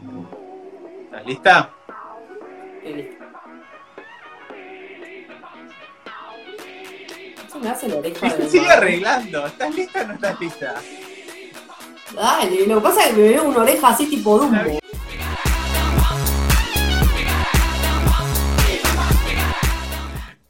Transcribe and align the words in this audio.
¿Estás 0.00 1.26
lista? 1.26 1.70
Estoy 2.76 2.94
lista. 2.94 3.24
Se 7.52 7.58
me 7.58 7.68
hace 7.68 7.88
la 7.88 7.96
oreja 7.96 8.28
de 8.36 8.48
sigue 8.48 8.70
arreglando. 8.70 9.46
¿Estás 9.46 9.74
lista 9.74 10.02
o 10.02 10.06
no 10.06 10.14
estás 10.14 10.40
lista? 10.40 10.74
Dale, 12.14 12.66
lo 12.66 12.76
que 12.76 12.80
pasa 12.80 13.00
es 13.02 13.06
que 13.08 13.12
me 13.12 13.28
veo 13.28 13.44
una 13.44 13.58
oreja 13.58 13.88
así 13.88 14.08
tipo 14.08 14.38
Dumbo. 14.38 14.78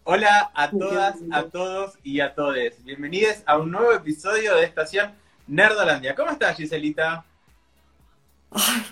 Hola 0.05 0.51
a 0.55 0.71
todas, 0.71 1.17
a 1.33 1.43
todos 1.45 1.99
y 2.05 2.21
a 2.21 2.35
todes. 2.35 2.85
Bienvenidos 2.85 3.43
a 3.47 3.59
un 3.59 3.71
nuevo 3.73 3.93
episodio 3.93 4.55
de 4.57 4.65
Estación 4.65 5.13
Nerdolandia. 5.47 6.15
¿Cómo 6.15 6.31
estás, 6.31 6.57
Giselita? 6.57 7.25
Ay, 8.51 8.83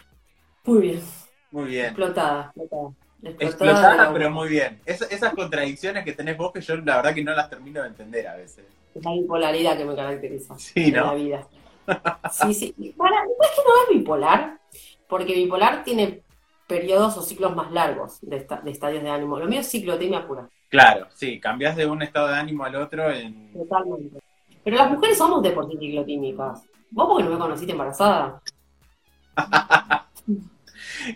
muy 0.68 0.80
bien. 0.82 1.02
Muy 1.50 1.64
bien. 1.66 1.86
Explotada, 1.86 2.52
explotada. 2.54 2.92
Explotada, 3.40 4.12
pero 4.12 4.30
muy 4.30 4.48
bien. 4.48 4.80
Es- 4.86 5.02
esas 5.10 5.34
contradicciones 5.34 6.04
que 6.04 6.12
tenés 6.12 6.36
vos 6.36 6.52
que 6.52 6.60
yo 6.60 6.76
la 6.76 6.96
verdad 6.96 7.14
que 7.14 7.24
no 7.24 7.32
las 7.34 7.50
termino 7.50 7.82
de 7.82 7.88
entender 7.88 8.28
a 8.28 8.36
veces. 8.36 8.64
La 8.94 9.12
bipolaridad 9.12 9.76
que 9.76 9.84
me 9.84 9.94
caracteriza 9.96 10.58
Sí, 10.58 10.88
en 10.88 10.94
la 10.94 11.14
vida. 11.14 11.46
Sí, 12.30 12.52
sí. 12.52 12.94
Para, 12.98 13.24
no 13.24 13.30
es 13.40 13.50
que 13.50 13.62
no 13.64 13.70
es 13.92 13.98
bipolar, 13.98 14.60
porque 15.08 15.34
bipolar 15.34 15.84
tiene 15.84 16.22
periodos 16.66 17.16
o 17.16 17.22
ciclos 17.22 17.56
más 17.56 17.72
largos 17.72 18.18
de, 18.20 18.36
esta- 18.36 18.60
de 18.60 18.70
estadios 18.70 19.02
de 19.02 19.08
ánimo. 19.10 19.38
Lo 19.38 19.46
mío 19.46 19.60
es 19.60 19.70
ciclotimia 19.70 20.26
pura, 20.26 20.48
Claro, 20.68 21.06
sí, 21.14 21.40
cambiás 21.40 21.76
de 21.76 21.86
un 21.86 22.02
estado 22.02 22.28
de 22.28 22.34
ánimo 22.34 22.64
al 22.64 22.76
otro 22.76 23.10
en... 23.10 23.52
totalmente. 23.54 24.18
Pero 24.62 24.76
las 24.76 24.90
mujeres 24.90 25.16
somos 25.16 25.42
de 25.42 25.50
por 25.52 25.66
sí 25.70 25.78
ciclotímicas. 25.78 26.62
Vos 26.90 27.06
porque 27.08 27.24
no 27.24 27.30
me 27.30 27.38
conociste 27.38 27.72
embarazada. 27.72 28.42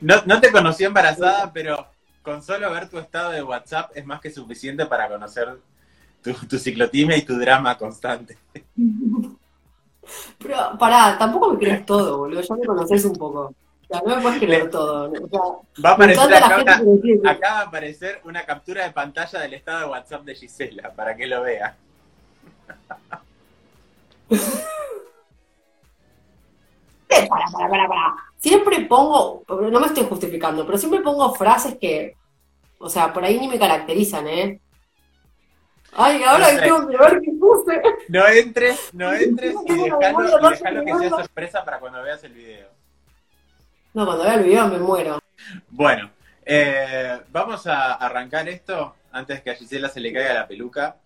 No, 0.01 0.23
no 0.27 0.41
te 0.41 0.51
conocí 0.51 0.85
embarazada, 0.85 1.53
pero 1.53 1.87
con 2.23 2.43
solo 2.43 2.71
ver 2.71 2.89
tu 2.89 2.99
estado 2.99 3.31
de 3.31 3.43
WhatsApp 3.43 3.91
es 3.95 4.07
más 4.07 4.21
que 4.21 4.31
suficiente 4.31 4.87
para 4.87 5.09
conocer 5.09 5.59
tu, 6.23 6.33
tu 6.33 6.59
ciclotimia 6.59 7.17
y 7.17 7.23
tu 7.23 7.37
drama 7.39 7.77
constante. 7.77 8.39
Pero 10.39 10.57
pará, 10.79 11.17
tampoco 11.19 11.53
me 11.53 11.59
crees 11.59 11.87
todo, 11.87 12.19
boludo. 12.19 12.41
Ya 12.41 12.55
me 12.55 12.67
conoces 12.67 13.05
un 13.05 13.15
poco. 13.17 13.41
O 13.41 13.55
sea, 13.89 14.03
no 14.05 14.17
me 14.17 14.23
puedes 14.23 14.39
creer 14.39 14.71
todo. 14.71 15.11
O 15.11 15.29
sea, 15.29 15.41
Va 15.85 15.91
a 15.91 15.93
aparecer 15.95 16.35
acá, 16.35 16.81
que 17.03 17.29
acá 17.29 17.53
va 17.53 17.59
a 17.61 17.63
aparecer 17.63 18.21
una 18.25 18.45
captura 18.45 18.85
de 18.85 18.91
pantalla 18.91 19.41
del 19.41 19.55
estado 19.55 19.81
de 19.81 19.87
WhatsApp 19.87 20.23
de 20.23 20.35
Gisela, 20.35 20.93
para 20.95 21.17
que 21.17 21.27
lo 21.27 21.43
vea. 21.43 21.77
Eh, 27.15 27.29
Para, 27.29 27.45
para, 27.53 27.69
para, 27.69 27.89
para. 27.89 28.32
Siempre 28.43 28.81
pongo, 28.87 29.45
no 29.49 29.79
me 29.79 29.87
estoy 29.87 30.05
justificando, 30.05 30.67
pero 30.67 30.77
siempre 30.77 31.01
pongo 31.01 31.33
frases 31.33 31.79
que, 31.81 32.17
o 32.79 32.89
sea, 32.89 33.13
por 33.13 33.25
ahí 33.25 33.39
ni 33.39 33.47
me 33.47 33.57
caracterizan, 33.57 34.27
¿eh? 34.27 34.61
Ay, 35.93 36.25
ahora 36.25 36.53
No 36.53 36.61
tengo 36.61 36.89
que 36.89 36.97
ver 36.97 37.21
qué 37.21 37.31
puse. 37.39 37.83
No 38.09 38.27
entres, 38.27 38.93
no 38.95 39.13
entres 39.13 39.55
y 39.65 39.75
dejalo, 39.75 40.83
y 40.83 40.87
que 40.87 40.99
sea 40.99 41.11
sorpresa 41.11 41.65
para 41.65 41.79
cuando 41.79 42.03
veas 42.03 42.25
el 42.25 42.33
video. 42.33 42.69
No, 43.95 44.07
cuando 44.07 44.25
vea 44.25 44.35
el 44.35 44.43
video 44.43 44.67
me 44.67 44.79
muero. 44.79 45.21
Bueno, 45.69 46.11
eh, 46.45 47.21
vamos 47.31 47.65
a 47.69 47.93
arrancar 47.95 48.49
esto 48.49 48.97
antes 49.13 49.41
que 49.43 49.51
a 49.51 49.55
Gisela 49.55 49.89
se 49.89 50.01
le 50.01 50.13
caiga 50.13 50.35
la 50.35 50.49
peluca. 50.49 50.97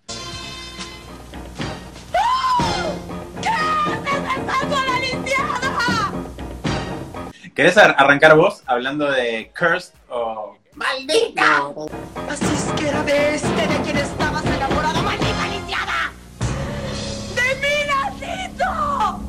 ¿Querés 7.57 7.77
ar- 7.79 7.95
arrancar 7.99 8.37
vos 8.37 8.63
hablando 8.67 9.11
de 9.11 9.51
Cursed 9.59 9.95
o 10.11 10.57
¡Maldita! 10.75 11.59
No, 11.75 11.87
Así 12.29 12.45
es 12.45 12.65
que 12.79 12.89
era 12.89 13.03
de 13.03 13.35
este 13.35 13.49
de 13.49 13.81
quien 13.83 13.97
estabas 13.97 14.45
enamorado, 14.45 15.03
maldita 15.03 15.47
lisiada. 15.49 16.13
¡De 17.35 17.55
mi 17.63 17.77
nacito! 17.89 19.21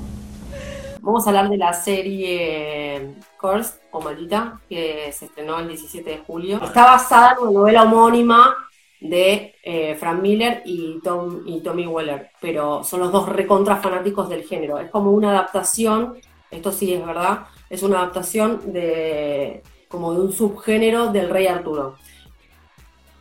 Vamos 1.00 1.26
a 1.26 1.30
hablar 1.30 1.50
de 1.50 1.58
la 1.58 1.72
serie 1.72 3.16
Curse 3.40 3.76
o 3.92 4.02
Maldita, 4.02 4.60
que 4.68 5.10
se 5.14 5.26
estrenó 5.26 5.60
el 5.60 5.70
17 5.70 6.10
de 6.10 6.18
julio. 6.18 6.60
Está 6.62 6.84
basada 6.84 7.32
en 7.40 7.48
una 7.48 7.52
novela 7.60 7.84
homónima 7.84 8.58
de 9.00 9.56
eh, 9.64 9.96
Frank 9.98 10.20
Miller 10.22 10.64
y, 10.66 11.00
Tom, 11.02 11.44
y 11.46 11.62
Tommy 11.62 11.88
Weller, 11.88 12.32
pero 12.42 12.84
son 12.84 13.00
los 13.00 13.12
dos 13.14 13.30
recontra 13.30 13.78
fanáticos 13.78 14.28
del 14.28 14.44
género. 14.44 14.80
Es 14.80 14.90
como 14.92 15.12
una 15.12 15.30
adaptación, 15.30 16.18
esto 16.52 16.72
sí 16.72 16.94
es 16.94 17.06
verdad, 17.06 17.48
es 17.70 17.84
una 17.84 18.00
adaptación 18.00 18.74
de 18.74 19.64
como 19.88 20.14
de 20.14 20.20
un 20.20 20.34
subgénero 20.34 21.12
del 21.12 21.30
Rey 21.30 21.48
Arturo. 21.48 21.96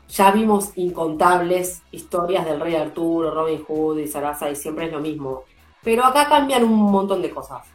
Ya 0.09 0.31
vimos 0.31 0.73
incontables 0.77 1.83
historias 1.91 2.45
del 2.45 2.61
Rey 2.61 2.75
Arturo, 2.75 3.33
Robin 3.33 3.65
Hood 3.65 3.99
y 3.99 4.09
Sarasa 4.09 4.51
y 4.51 4.57
siempre 4.57 4.87
es 4.87 4.93
lo 4.93 5.01
mismo. 5.01 5.45
Pero 5.83 6.05
acá 6.05 6.29
cambian 6.29 6.65
un 6.65 6.91
montón 6.91 7.23
de 7.23 7.31
cosas. 7.31 7.67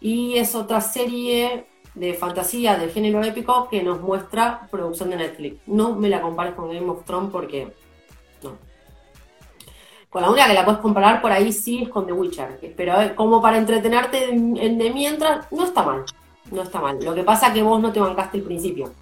Y 0.00 0.36
es 0.36 0.54
otra 0.54 0.80
serie 0.80 1.66
de 1.94 2.14
fantasía 2.14 2.76
del 2.78 2.90
género 2.90 3.22
épico 3.22 3.68
que 3.68 3.82
nos 3.82 4.00
muestra 4.00 4.68
producción 4.70 5.10
de 5.10 5.16
Netflix. 5.16 5.60
No 5.66 5.94
me 5.94 6.08
la 6.08 6.20
compares 6.20 6.54
con 6.54 6.72
Game 6.72 6.88
of 6.88 7.04
Thrones 7.04 7.30
porque. 7.30 7.72
Con 10.10 10.22
la 10.22 10.30
única 10.30 10.48
que 10.48 10.54
la 10.54 10.64
puedes 10.64 10.80
comparar 10.80 11.22
por 11.22 11.30
ahí 11.30 11.52
sí 11.52 11.84
es 11.84 11.88
con 11.88 12.04
The 12.04 12.12
Witcher. 12.12 12.74
Pero 12.76 13.00
eh, 13.00 13.14
como 13.14 13.40
para 13.40 13.58
entretenerte 13.58 14.30
en, 14.30 14.56
en 14.56 14.76
de 14.76 14.90
mientras, 14.90 15.50
no 15.52 15.64
está 15.64 15.84
mal. 15.84 16.04
No 16.50 16.62
está 16.62 16.80
mal. 16.80 16.98
Lo 17.02 17.14
que 17.14 17.22
pasa 17.22 17.48
es 17.48 17.54
que 17.54 17.62
vos 17.62 17.80
no 17.80 17.92
te 17.92 18.00
bancaste 18.00 18.38
el 18.38 18.42
principio. 18.42 18.92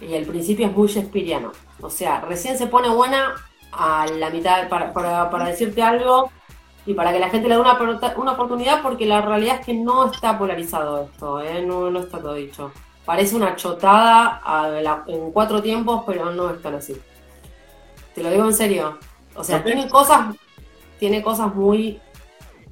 Y 0.00 0.12
el 0.14 0.26
principio 0.26 0.66
es 0.66 0.76
muy 0.76 0.88
shakespeariano. 0.88 1.52
O 1.80 1.88
sea, 1.88 2.20
recién 2.20 2.58
se 2.58 2.66
pone 2.66 2.90
buena 2.90 3.34
a 3.72 4.06
la 4.06 4.30
mitad 4.30 4.68
para, 4.68 4.92
para, 4.92 5.44
decirte 5.44 5.82
algo 5.82 6.30
y 6.86 6.94
para 6.94 7.12
que 7.12 7.20
la 7.20 7.30
gente 7.30 7.48
le 7.48 7.54
dé 7.54 7.60
una, 7.60 7.78
una 8.16 8.32
oportunidad 8.32 8.82
porque 8.82 9.06
la 9.06 9.20
realidad 9.20 9.60
es 9.60 9.66
que 9.66 9.74
no 9.74 10.10
está 10.10 10.38
polarizado 10.38 11.04
esto, 11.04 11.40
¿eh? 11.40 11.62
no, 11.62 11.96
está 11.98 12.18
todo 12.18 12.34
dicho. 12.34 12.72
Parece 13.04 13.36
una 13.36 13.56
chotada 13.56 14.42
en 15.06 15.32
cuatro 15.32 15.62
tiempos, 15.62 16.02
pero 16.06 16.32
no 16.32 16.50
es 16.50 16.60
tan 16.60 16.74
así. 16.74 16.96
Te 18.14 18.22
lo 18.22 18.30
digo 18.30 18.44
en 18.44 18.54
serio. 18.54 18.98
O 19.34 19.44
sea, 19.44 19.62
tiene 19.62 19.88
cosas, 19.88 20.36
tiene 20.98 21.22
cosas 21.22 21.54
muy 21.54 22.00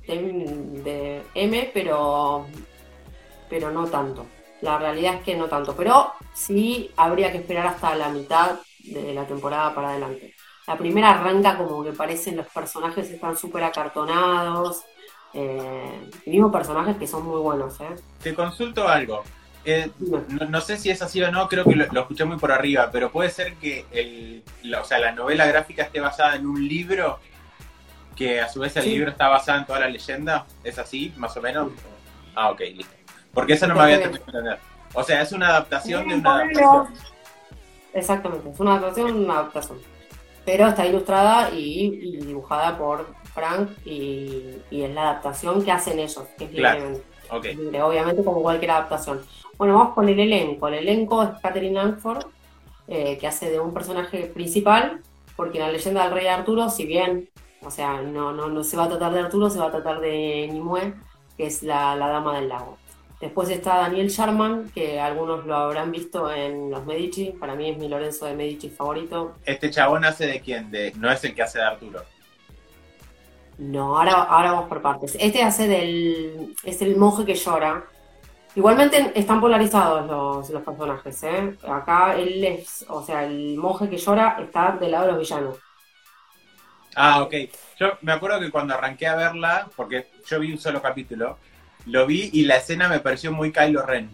de, 0.06 0.16
de 0.84 1.22
M, 1.34 1.70
pero, 1.72 2.46
pero 3.48 3.70
no 3.70 3.86
tanto. 3.86 4.26
La 4.60 4.78
realidad 4.78 5.14
es 5.14 5.22
que 5.22 5.36
no 5.36 5.46
tanto. 5.46 5.74
Pero 5.76 6.12
sí 6.34 6.90
habría 6.96 7.30
que 7.30 7.38
esperar 7.38 7.66
hasta 7.66 7.94
la 7.94 8.08
mitad 8.08 8.58
de 8.84 9.14
la 9.14 9.26
temporada 9.26 9.74
para 9.74 9.90
adelante. 9.90 10.34
La 10.66 10.76
primera 10.76 11.10
arranca 11.10 11.56
como 11.56 11.82
que 11.82 11.92
parecen 11.92 12.36
los 12.36 12.46
personajes 12.46 13.08
están 13.10 13.36
súper 13.36 13.64
acartonados. 13.64 14.82
Eh, 15.32 16.10
mismos 16.26 16.52
personajes 16.52 16.96
que 16.96 17.06
son 17.06 17.24
muy 17.24 17.40
buenos, 17.40 17.80
¿eh? 17.80 17.94
Te 18.22 18.34
consulto 18.34 18.86
algo. 18.88 19.22
Eh, 19.64 19.90
no, 19.98 20.46
no 20.48 20.60
sé 20.60 20.78
si 20.78 20.88
es 20.90 21.02
así 21.02 21.22
o 21.22 21.30
no, 21.30 21.48
creo 21.48 21.64
que 21.64 21.74
lo, 21.74 21.86
lo 21.92 22.00
escuché 22.02 22.24
muy 22.24 22.38
por 22.38 22.52
arriba, 22.52 22.88
pero 22.90 23.10
puede 23.10 23.28
ser 23.30 23.54
que 23.56 23.84
el, 23.90 24.42
la, 24.62 24.80
o 24.80 24.84
sea, 24.84 24.98
la 24.98 25.12
novela 25.12 25.46
gráfica 25.46 25.82
esté 25.82 26.00
basada 26.00 26.36
en 26.36 26.46
un 26.46 26.66
libro 26.66 27.18
que 28.16 28.40
a 28.40 28.48
su 28.48 28.60
vez 28.60 28.76
el 28.76 28.84
Sí. 28.84 28.90
libro 28.90 29.10
está 29.10 29.28
basado 29.28 29.58
en 29.58 29.66
toda 29.66 29.80
la 29.80 29.88
leyenda. 29.88 30.46
¿Es 30.64 30.78
así, 30.78 31.12
más 31.16 31.36
o 31.36 31.42
menos? 31.42 31.70
Ah, 32.34 32.50
ok, 32.50 32.60
listo. 32.60 32.94
Porque 33.34 33.52
eso 33.52 33.66
no 33.66 33.74
me 33.74 33.82
había 33.82 33.98
terminado 34.00 34.24
de 34.32 34.38
entender. 34.38 34.58
O 34.94 35.02
sea, 35.04 35.20
es 35.22 35.32
una 35.32 35.48
adaptación 35.48 36.08
de 36.08 36.14
una 36.14 36.34
adaptación. 36.36 36.86
Exactamente, 37.92 38.50
es 38.50 38.60
una 38.60 38.72
adaptación, 38.76 39.16
una 39.24 39.34
adaptación. 39.34 39.78
Pero 40.44 40.66
está 40.68 40.86
ilustrada 40.86 41.50
y, 41.50 41.86
y 42.02 42.16
dibujada 42.24 42.78
por 42.78 43.06
Frank 43.34 43.68
y, 43.84 44.56
y 44.70 44.82
es 44.82 44.90
la 44.94 45.02
adaptación 45.10 45.62
que 45.62 45.70
hacen 45.72 45.98
ellos, 45.98 46.24
que 46.38 46.44
es 46.44 46.50
Claro. 46.52 47.00
libre, 47.44 47.82
obviamente 47.82 48.24
como 48.24 48.40
cualquier 48.40 48.70
adaptación. 48.70 49.20
Bueno, 49.58 49.74
vamos 49.74 49.94
con 49.94 50.08
el 50.08 50.18
elenco. 50.20 50.68
El 50.68 50.74
elenco 50.74 51.22
es 51.22 51.30
Catherine 51.42 51.74
Langford, 51.74 52.26
eh, 52.86 53.18
que 53.18 53.26
hace 53.26 53.50
de 53.50 53.58
un 53.58 53.74
personaje 53.74 54.26
principal, 54.26 55.02
porque 55.36 55.58
en 55.58 55.64
la 55.64 55.72
leyenda 55.72 56.04
del 56.04 56.12
rey 56.12 56.28
Arturo, 56.28 56.70
si 56.70 56.86
bien, 56.86 57.28
o 57.62 57.70
sea, 57.70 58.00
no, 58.00 58.32
no, 58.32 58.48
no 58.48 58.62
se 58.62 58.76
va 58.76 58.84
a 58.84 58.88
tratar 58.88 59.12
de 59.12 59.20
Arturo, 59.20 59.50
se 59.50 59.58
va 59.58 59.66
a 59.66 59.72
tratar 59.72 60.00
de 60.00 60.48
Nimue, 60.52 60.94
que 61.36 61.46
es 61.46 61.64
la, 61.64 61.96
la 61.96 62.06
dama 62.08 62.36
del 62.38 62.48
lago. 62.48 62.78
Después 63.20 63.48
está 63.50 63.78
Daniel 63.78 64.08
Sharman, 64.08 64.70
que 64.72 65.00
algunos 65.00 65.44
lo 65.44 65.56
habrán 65.56 65.90
visto 65.90 66.32
en 66.32 66.70
Los 66.70 66.86
Medici, 66.86 67.32
para 67.32 67.56
mí 67.56 67.68
es 67.68 67.76
mi 67.76 67.88
Lorenzo 67.88 68.26
de 68.26 68.34
Medici 68.34 68.70
favorito. 68.70 69.34
este 69.44 69.70
chabón 69.70 70.04
hace 70.04 70.26
de 70.28 70.40
quién? 70.40 70.70
De, 70.70 70.92
no 70.96 71.10
es 71.10 71.24
el 71.24 71.34
que 71.34 71.42
hace 71.42 71.58
de 71.58 71.64
Arturo. 71.64 72.04
No, 73.58 73.98
ahora, 73.98 74.12
ahora 74.12 74.52
vamos 74.52 74.68
por 74.68 74.80
partes. 74.80 75.16
Este 75.18 75.42
hace 75.42 75.66
del. 75.66 76.54
es 76.62 76.80
el 76.80 76.96
monje 76.96 77.24
que 77.24 77.34
llora. 77.34 77.84
Igualmente 78.58 79.12
están 79.14 79.40
polarizados 79.40 80.04
los, 80.08 80.50
los 80.50 80.62
personajes, 80.64 81.22
¿eh? 81.22 81.56
Acá 81.68 82.16
él 82.16 82.44
es, 82.44 82.84
o 82.88 83.00
sea, 83.04 83.24
el 83.24 83.56
monje 83.56 83.88
que 83.88 83.96
llora 83.96 84.36
está 84.40 84.72
del 84.72 84.90
lado 84.90 85.06
de 85.06 85.12
los 85.12 85.20
villanos. 85.20 85.58
Ah, 86.96 87.22
ok. 87.22 87.34
Yo 87.78 87.92
me 88.02 88.10
acuerdo 88.10 88.40
que 88.40 88.50
cuando 88.50 88.74
arranqué 88.74 89.06
a 89.06 89.14
verla, 89.14 89.68
porque 89.76 90.08
yo 90.26 90.40
vi 90.40 90.50
un 90.50 90.58
solo 90.58 90.82
capítulo, 90.82 91.38
lo 91.86 92.04
vi 92.04 92.30
y 92.32 92.46
la 92.46 92.56
escena 92.56 92.88
me 92.88 92.98
pareció 92.98 93.30
muy 93.30 93.52
Kylo 93.52 93.86
Ren. 93.86 94.10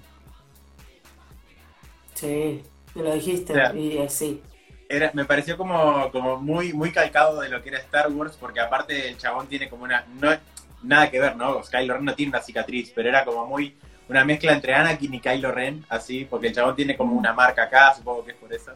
Sí, 2.13 2.63
me 2.95 3.03
lo 3.03 3.15
dijiste, 3.15 3.55
O 3.55 3.57
sea, 3.57 3.75
y 3.75 3.97
eh, 3.97 4.11
sí. 4.11 4.43
Era, 4.91 5.11
me 5.15 5.25
pareció 5.25 5.57
como, 5.57 6.11
como 6.13 6.37
muy, 6.37 6.75
muy 6.75 6.93
calcado 6.93 7.41
de 7.41 7.49
lo 7.49 7.63
que 7.63 7.71
era 7.71 7.79
Star 7.79 8.13
Wars, 8.13 8.37
porque 8.39 8.61
aparte 8.61 9.09
el 9.09 9.17
chabón 9.17 9.47
tiene 9.47 9.71
como 9.71 9.85
una. 9.85 10.05
No, 10.21 10.37
nada 10.83 11.11
que 11.11 11.19
ver, 11.19 11.35
¿no? 11.35 11.63
Kylo 11.63 11.95
Ren 11.95 12.05
no 12.05 12.15
tiene 12.15 12.29
una 12.29 12.43
cicatriz, 12.43 12.93
pero 12.95 13.09
era 13.09 13.25
como 13.25 13.47
muy. 13.47 13.75
Una 14.09 14.25
mezcla 14.25 14.53
entre 14.53 14.75
Anakin 14.75 15.15
y 15.15 15.21
Kylo 15.21 15.51
Ren, 15.53 15.85
así, 15.89 16.27
porque 16.27 16.49
el 16.49 16.55
chabón 16.55 16.77
tiene 16.77 16.97
como 16.97 17.15
una 17.17 17.33
marca 17.33 17.65
acá, 17.65 17.95
supongo 17.95 18.25
que 18.25 18.33
es 18.33 18.37
por 18.37 18.53
eso. 18.53 18.73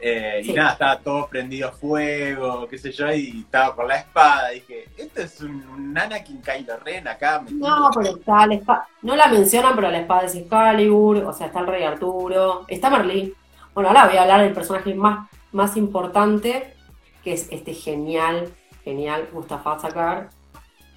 Eh, 0.00 0.40
Sí. 0.42 0.50
Y 0.50 0.54
nada, 0.54 0.72
estaba 0.72 0.98
todo 0.98 1.28
prendido 1.28 1.68
a 1.68 1.72
fuego, 1.72 2.66
qué 2.68 2.76
sé 2.76 2.92
yo, 2.92 3.10
y 3.12 3.40
estaba 3.40 3.74
con 3.74 3.88
la 3.88 3.96
espada. 3.96 4.50
Dije, 4.50 4.88
esto 4.96 5.22
es 5.22 5.40
un, 5.40 5.66
un 5.68 5.96
Anakin 5.96 6.42
Kylo 6.42 6.76
Ren 6.78 7.08
acá. 7.08 7.40
metido". 7.40 7.66
No, 7.68 7.90
pero 7.94 8.16
está 8.16 8.46
la 8.46 8.54
espada, 8.54 8.88
no 9.02 9.16
la 9.16 9.26
mencionan, 9.28 9.74
pero 9.74 9.90
la 9.90 10.00
espada 10.00 10.24
es 10.24 10.34
Excalibur, 10.34 11.18
o 11.18 11.32
sea, 11.32 11.46
está 11.46 11.60
el 11.60 11.66
rey 11.68 11.84
Arturo, 11.84 12.64
está 12.68 12.90
Merlín. 12.90 13.32
Bueno, 13.72 13.88
ahora 13.88 14.06
voy 14.06 14.16
a 14.16 14.22
hablar 14.22 14.42
del 14.42 14.52
personaje 14.52 14.94
más, 14.94 15.28
más 15.52 15.76
importante, 15.76 16.74
que 17.22 17.32
es 17.32 17.48
este 17.50 17.72
genial, 17.74 18.52
genial 18.84 19.28
Mustafa 19.32 19.78
Sakar, 19.78 20.28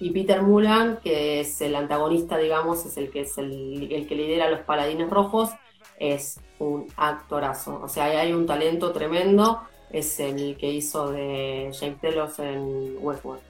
y 0.00 0.10
Peter 0.10 0.42
Mulan, 0.42 0.98
que 1.02 1.40
es 1.40 1.60
el 1.60 1.74
antagonista, 1.74 2.38
digamos, 2.38 2.86
es 2.86 2.96
el 2.96 3.10
que 3.10 3.22
es 3.22 3.36
el, 3.38 3.92
el 3.92 4.06
que 4.06 4.14
lidera 4.14 4.48
los 4.50 4.60
paladines 4.60 5.10
rojos, 5.10 5.50
es 5.98 6.40
un 6.58 6.86
actorazo. 6.96 7.80
O 7.82 7.88
sea, 7.88 8.04
hay 8.04 8.32
un 8.32 8.46
talento 8.46 8.92
tremendo, 8.92 9.62
es 9.90 10.20
el 10.20 10.56
que 10.56 10.70
hizo 10.70 11.10
de 11.10 11.70
James 11.78 12.00
Telos 12.00 12.38
en 12.38 12.96
Westworld. 13.00 13.42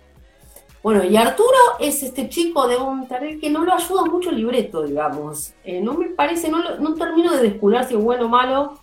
Bueno, 0.83 1.05
y 1.05 1.17
Arturo 1.17 1.59
es 1.81 2.03
este 2.03 2.29
chico 2.29 2.69
de 2.69 2.77
un 2.77 3.09
tal 3.09 3.39
que 3.41 3.51
no 3.51 3.65
lo 3.65 3.75
ayuda 3.75 4.05
mucho 4.05 4.31
el 4.31 4.37
libreto, 4.37 4.85
digamos. 4.85 5.53
Eh, 5.65 5.81
no 5.81 5.95
me 5.95 6.07
parece, 6.07 6.49
no, 6.49 6.79
no 6.79 6.95
termino 6.95 7.33
de 7.33 7.43
descubrir 7.43 7.85
si 7.85 7.95
es 7.95 8.03
bueno 8.03 8.27
o 8.27 8.29
malo. 8.29 8.79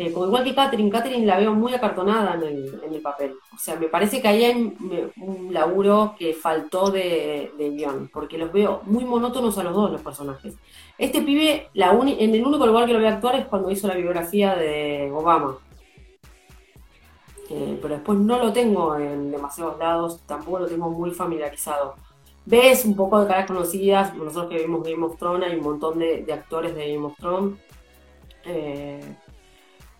Eh, 0.00 0.12
como 0.12 0.26
igual 0.26 0.44
que 0.44 0.54
Catherine, 0.54 0.90
Catherine 0.90 1.26
la 1.26 1.40
veo 1.40 1.52
muy 1.52 1.74
acartonada 1.74 2.34
en 2.34 2.94
el, 2.94 3.00
papel. 3.02 3.34
O 3.52 3.58
sea, 3.58 3.74
me 3.74 3.88
parece 3.88 4.22
que 4.22 4.28
ahí 4.28 4.44
hay 4.44 4.76
un, 5.16 5.52
laburo 5.52 6.14
que 6.16 6.34
faltó 6.34 6.92
de, 6.92 7.50
de 7.58 7.70
guion, 7.70 8.08
porque 8.12 8.38
los 8.38 8.52
veo 8.52 8.80
muy 8.84 9.04
monótonos 9.04 9.58
a 9.58 9.64
los 9.64 9.74
dos 9.74 9.90
los 9.90 10.00
personajes. 10.00 10.54
Este 10.98 11.20
pibe, 11.22 11.66
la 11.74 11.90
uni- 11.90 12.16
en 12.20 12.32
el 12.32 12.46
único 12.46 12.64
lugar 12.64 12.86
que 12.86 12.92
lo 12.92 13.00
voy 13.00 13.08
a 13.08 13.14
actuar 13.14 13.34
es 13.34 13.46
cuando 13.46 13.72
hizo 13.72 13.88
la 13.88 13.96
biografía 13.96 14.54
de 14.54 15.10
Obama. 15.12 15.58
Eh, 17.50 17.76
pero 17.82 17.94
después 17.94 18.20
no 18.20 18.38
lo 18.38 18.52
tengo 18.52 18.94
en 18.94 19.32
demasiados 19.32 19.80
lados, 19.80 20.20
tampoco 20.26 20.60
lo 20.60 20.66
tengo 20.68 20.90
muy 20.90 21.10
familiarizado. 21.10 21.96
Ves 22.46 22.84
un 22.84 22.94
poco 22.94 23.20
de 23.20 23.26
caras 23.26 23.48
conocidas, 23.48 24.14
nosotros 24.14 24.48
que 24.48 24.58
vimos 24.62 24.84
Game 24.84 25.04
of 25.04 25.18
Thrones, 25.18 25.50
hay 25.50 25.56
un 25.56 25.64
montón 25.64 25.98
de, 25.98 26.22
de 26.22 26.32
actores 26.32 26.72
de 26.76 26.94
Game 26.94 27.04
of 27.04 27.16
Thrones, 27.16 27.58
eh, 28.44 29.00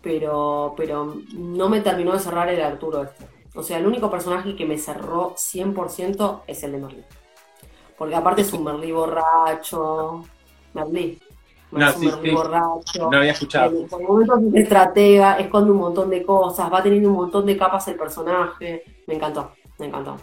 pero, 0.02 0.74
pero 0.76 1.16
no 1.34 1.68
me 1.68 1.80
terminó 1.80 2.12
de 2.12 2.20
cerrar 2.20 2.48
el 2.48 2.62
Arturo 2.62 3.02
este. 3.02 3.26
O 3.54 3.62
sea, 3.62 3.78
el 3.78 3.86
único 3.86 4.10
personaje 4.10 4.54
que 4.54 4.64
me 4.64 4.78
cerró 4.78 5.34
100% 5.34 6.42
es 6.46 6.62
el 6.62 6.72
de 6.72 6.78
Merlí. 6.78 7.04
Porque 7.96 8.14
aparte 8.14 8.42
es 8.42 8.52
un 8.52 8.62
Merlí 8.64 8.92
borracho. 8.92 10.22
Merlí. 10.74 11.18
No, 11.72 11.88
es 11.88 11.96
un 11.96 12.00
sí, 12.02 12.06
Merlí 12.06 12.30
sí. 12.30 12.36
borracho. 12.36 13.10
No 13.10 13.16
había 13.18 13.32
escuchado. 13.32 13.86
Por 13.86 14.02
momentos 14.02 14.40
es 14.54 14.62
estratega, 14.62 15.38
esconde 15.38 15.72
un 15.72 15.78
montón 15.78 16.08
de 16.10 16.22
cosas, 16.22 16.72
va 16.72 16.82
teniendo 16.82 17.08
un 17.08 17.16
montón 17.16 17.46
de 17.46 17.56
capas 17.56 17.88
el 17.88 17.96
personaje. 17.96 18.84
Me 19.06 19.14
encantó, 19.14 19.52
me 19.78 19.86
encantó. 19.86 20.16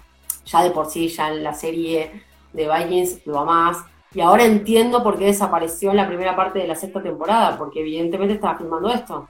Ya 0.45 0.63
de 0.63 0.71
por 0.71 0.85
sí, 0.85 1.09
ya 1.09 1.29
en 1.29 1.43
la 1.43 1.53
serie 1.53 2.23
de 2.53 2.69
Vikings 2.69 3.25
lo 3.25 3.39
amás. 3.39 3.83
Y 4.13 4.21
ahora 4.21 4.45
entiendo 4.45 5.03
por 5.03 5.17
qué 5.17 5.25
desapareció 5.25 5.91
en 5.91 5.97
la 5.97 6.07
primera 6.07 6.37
parte 6.37 6.59
de 6.59 6.67
la 6.67 6.75
sexta 6.75 7.03
temporada, 7.03 7.57
porque 7.57 7.81
evidentemente 7.81 8.35
estaba 8.35 8.57
filmando 8.57 8.89
esto. 8.89 9.27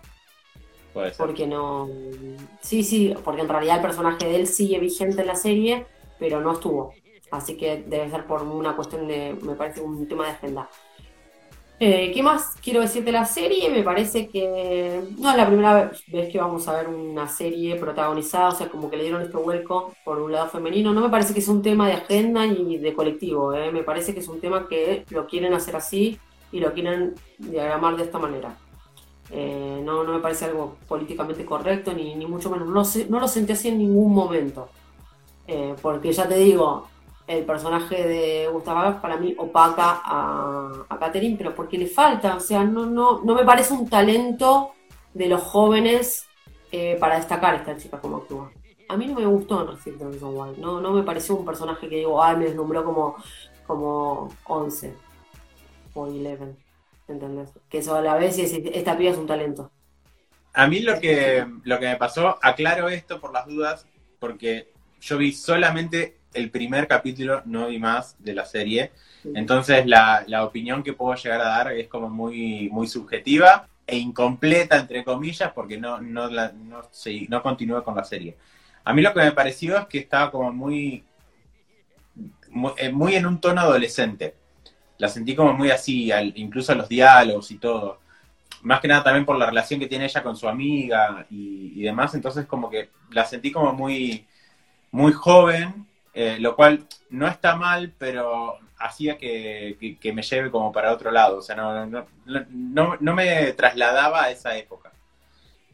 Puede 0.95 1.09
ser. 1.09 1.17
Porque 1.17 1.45
no. 1.45 1.87
Sí, 2.61 2.83
sí, 2.83 3.13
porque 3.23 3.41
en 3.41 3.49
realidad 3.49 3.75
el 3.75 3.81
personaje 3.83 4.25
de 4.25 4.35
él 4.37 4.47
sigue 4.47 4.79
vigente 4.79 5.21
en 5.21 5.27
la 5.27 5.35
serie, 5.35 5.85
pero 6.17 6.41
no 6.41 6.53
estuvo. 6.53 6.93
Así 7.29 7.55
que 7.57 7.83
debe 7.85 8.09
ser 8.09 8.25
por 8.25 8.41
una 8.41 8.75
cuestión 8.75 9.07
de. 9.07 9.37
Me 9.43 9.53
parece 9.53 9.81
un 9.81 10.07
tema 10.07 10.23
de 10.25 10.31
agenda. 10.31 10.69
Eh, 11.77 12.11
¿Qué 12.13 12.23
más 12.23 12.55
quiero 12.63 12.79
decir 12.79 13.03
de 13.03 13.11
la 13.11 13.25
serie? 13.25 13.69
Me 13.69 13.83
parece 13.83 14.29
que 14.29 15.01
no 15.19 15.29
es 15.31 15.35
la 15.35 15.45
primera 15.45 15.91
vez- 15.91 16.31
que 16.31 16.37
vamos 16.39 16.65
a 16.69 16.77
ver 16.77 16.87
una 16.87 17.27
serie 17.27 17.75
protagonizada, 17.75 18.47
o 18.47 18.51
sea, 18.53 18.69
como 18.69 18.89
que 18.89 18.95
le 18.95 19.03
dieron 19.03 19.21
este 19.21 19.35
vuelco 19.35 19.93
por 20.05 20.19
un 20.21 20.31
lado 20.31 20.47
femenino. 20.47 20.93
No 20.93 21.01
me 21.01 21.09
parece 21.09 21.33
que 21.33 21.41
es 21.41 21.49
un 21.49 21.61
tema 21.61 21.87
de 21.87 21.95
agenda 21.95 22.45
y 22.45 22.77
de 22.77 22.93
colectivo, 22.93 23.53
¿eh? 23.53 23.73
me 23.73 23.83
parece 23.83 24.13
que 24.13 24.21
es 24.21 24.27
un 24.29 24.39
tema 24.39 24.69
que 24.69 25.03
lo 25.09 25.27
quieren 25.27 25.53
hacer 25.53 25.75
así 25.75 26.17
y 26.53 26.61
lo 26.61 26.71
quieren 26.71 27.15
diagramar 27.39 27.97
de 27.97 28.03
esta 28.03 28.19
manera. 28.19 28.57
Eh, 29.31 29.81
no, 29.83 30.03
no 30.03 30.13
me 30.13 30.19
parece 30.19 30.45
algo 30.45 30.77
políticamente 30.87 31.45
correcto, 31.45 31.93
ni, 31.93 32.15
ni 32.15 32.25
mucho 32.25 32.49
menos. 32.49 32.67
No, 32.67 32.83
no 33.09 33.19
lo 33.19 33.27
sentí 33.27 33.53
así 33.53 33.69
en 33.69 33.79
ningún 33.79 34.13
momento. 34.13 34.69
Eh, 35.47 35.75
porque 35.81 36.11
ya 36.11 36.27
te 36.27 36.35
digo, 36.35 36.87
el 37.27 37.43
personaje 37.43 38.07
de 38.07 38.47
Gustavo 38.51 39.01
para 39.01 39.17
mí 39.17 39.35
opaca 39.37 40.01
a, 40.03 40.85
a 40.89 40.99
Catherine, 40.99 41.37
pero 41.37 41.55
porque 41.55 41.77
le 41.77 41.87
falta, 41.87 42.35
o 42.35 42.39
sea, 42.39 42.63
no, 42.63 42.85
no, 42.85 43.21
no 43.23 43.35
me 43.35 43.43
parece 43.43 43.73
un 43.73 43.87
talento 43.89 44.71
de 45.13 45.27
los 45.27 45.41
jóvenes 45.41 46.27
eh, 46.71 46.97
para 46.99 47.15
destacar 47.17 47.55
esta 47.55 47.77
chica 47.77 47.99
como 47.99 48.17
actúa. 48.17 48.51
A 48.87 48.97
mí 48.97 49.07
no 49.07 49.15
me 49.15 49.25
gustó 49.25 49.61
en 49.61 49.67
Resident 49.75 50.21
no, 50.57 50.79
no 50.79 50.91
me 50.91 51.03
pareció 51.03 51.35
un 51.35 51.45
personaje 51.45 51.89
que 51.89 51.97
digo, 51.97 52.21
ay, 52.21 52.37
me 52.37 52.45
deslumbró 52.45 52.83
como, 52.83 53.15
como 53.65 54.29
11 54.45 54.93
o 55.95 56.03
11, 56.03 56.55
¿entendés? 57.07 57.51
Que 57.69 57.79
eso 57.79 57.95
a 57.95 58.01
la 58.01 58.15
vez 58.15 58.37
es, 58.37 58.53
esta 58.53 58.97
piba 58.97 59.11
es 59.11 59.17
un 59.17 59.27
talento. 59.27 59.71
A 60.53 60.67
mí 60.67 60.79
lo 60.79 60.99
que, 60.99 61.45
lo 61.63 61.79
que 61.79 61.87
me 61.87 61.97
pasó, 61.97 62.39
aclaro 62.41 62.87
esto 62.89 63.19
por 63.19 63.33
las 63.33 63.45
dudas, 63.45 63.87
porque 64.19 64.69
yo 65.01 65.17
vi 65.17 65.33
solamente 65.33 66.17
el 66.33 66.49
primer 66.49 66.87
capítulo, 66.87 67.41
no 67.45 67.67
vi 67.67 67.79
más 67.79 68.15
de 68.19 68.33
la 68.33 68.45
serie. 68.45 68.91
Entonces 69.33 69.85
la, 69.85 70.23
la 70.27 70.45
opinión 70.45 70.81
que 70.83 70.93
puedo 70.93 71.15
llegar 71.15 71.41
a 71.41 71.49
dar 71.49 71.73
es 71.73 71.87
como 71.89 72.09
muy, 72.09 72.69
muy 72.71 72.87
subjetiva 72.87 73.67
e 73.85 73.97
incompleta, 73.97 74.77
entre 74.77 75.03
comillas, 75.03 75.51
porque 75.53 75.77
no, 75.77 75.99
no, 76.01 76.29
la, 76.29 76.51
no, 76.53 76.83
seguí- 76.91 77.27
no 77.29 77.41
continúo 77.43 77.83
con 77.83 77.95
la 77.95 78.03
serie. 78.05 78.37
A 78.85 78.93
mí 78.93 79.01
lo 79.01 79.13
que 79.13 79.19
me 79.19 79.31
pareció 79.33 79.77
es 79.77 79.85
que 79.87 79.99
estaba 79.99 80.31
como 80.31 80.51
muy, 80.53 81.03
muy, 82.49 82.71
eh, 82.77 82.91
muy 82.91 83.15
en 83.15 83.25
un 83.25 83.39
tono 83.41 83.61
adolescente. 83.61 84.35
La 84.97 85.09
sentí 85.09 85.35
como 85.35 85.53
muy 85.53 85.71
así, 85.71 86.11
incluso 86.35 86.73
los 86.75 86.89
diálogos 86.89 87.51
y 87.51 87.57
todo 87.57 87.99
más 88.63 88.79
que 88.81 88.87
nada 88.87 89.03
también 89.03 89.25
por 89.25 89.37
la 89.37 89.45
relación 89.45 89.79
que 89.79 89.87
tiene 89.87 90.05
ella 90.05 90.23
con 90.23 90.35
su 90.35 90.47
amiga 90.47 91.25
y, 91.29 91.81
demás, 91.83 92.15
entonces 92.15 92.47
como 92.47 92.69
que 92.69 92.89
la 93.11 93.23
sentí 93.25 93.51
como 93.51 93.73
muy, 93.73 94.25
muy 94.91 95.13
joven, 95.13 95.85
eh, 96.13 96.37
lo 96.39 96.55
cual 96.55 96.87
no 97.11 97.27
está 97.27 97.55
mal, 97.55 97.93
pero 97.97 98.57
hacía 98.79 99.17
que, 99.17 99.97
que- 100.01 100.13
me 100.13 100.23
lleve 100.23 100.51
como 100.51 100.71
para 100.71 100.91
otro 100.93 101.11
lado, 101.11 101.37
o 101.37 101.41
sea, 101.41 101.55
no, 101.55 101.85
no, 101.85 102.05
no, 102.49 102.97
no 102.99 103.13
me 103.15 103.53
trasladaba 103.53 104.23
a 104.25 104.31
esa 104.31 104.57
época. 104.57 104.91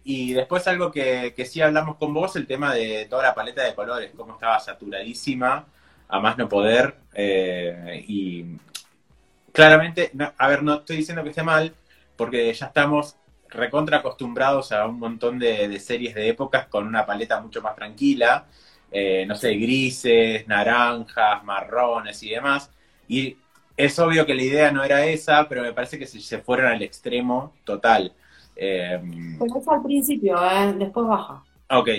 Y 0.03 0.33
después 0.33 0.67
algo 0.67 0.91
que, 0.91 1.33
que 1.35 1.45
sí 1.45 1.61
hablamos 1.61 1.97
con 1.97 2.13
vos, 2.13 2.35
el 2.35 2.47
tema 2.47 2.73
de 2.73 3.05
toda 3.09 3.23
la 3.23 3.35
paleta 3.35 3.63
de 3.63 3.75
colores, 3.75 4.11
cómo 4.17 4.33
estaba 4.33 4.59
saturadísima, 4.59 5.65
a 6.09 6.19
más 6.19 6.37
no 6.37 6.49
poder, 6.49 6.97
eh, 7.13 8.03
y 8.07 8.45
claramente, 9.53 10.11
no- 10.13 10.33
a 10.37 10.47
ver, 10.47 10.63
no 10.63 10.75
estoy 10.75 10.97
diciendo 10.97 11.23
que 11.23 11.29
esté 11.29 11.43
mal, 11.43 11.75
porque 12.15 12.53
ya 12.53 12.67
estamos 12.67 13.17
recontra 13.49 13.97
acostumbrados 13.97 14.71
a 14.71 14.85
un 14.87 14.99
montón 14.99 15.37
de, 15.39 15.67
de 15.67 15.79
series 15.79 16.15
de 16.15 16.29
épocas 16.29 16.67
con 16.67 16.87
una 16.87 17.05
paleta 17.05 17.41
mucho 17.41 17.61
más 17.61 17.75
tranquila, 17.75 18.47
eh, 18.91 19.25
no 19.27 19.35
sé, 19.35 19.55
grises, 19.55 20.47
naranjas, 20.47 21.43
marrones 21.43 22.21
y 22.23 22.29
demás. 22.29 22.71
Y 23.07 23.37
es 23.75 23.97
obvio 23.99 24.25
que 24.25 24.33
la 24.35 24.43
idea 24.43 24.71
no 24.71 24.83
era 24.83 25.05
esa, 25.05 25.47
pero 25.49 25.61
me 25.63 25.73
parece 25.73 25.99
que 25.99 26.07
se, 26.07 26.21
se 26.21 26.39
fueron 26.39 26.67
al 26.71 26.81
extremo 26.81 27.53
total. 27.65 28.13
Eh, 28.55 29.01
Pero 29.37 29.57
eso 29.59 29.71
al 29.73 29.83
principio, 29.83 30.37
¿eh? 30.41 30.73
después 30.77 31.05
baja. 31.05 31.45
ok, 31.69 31.89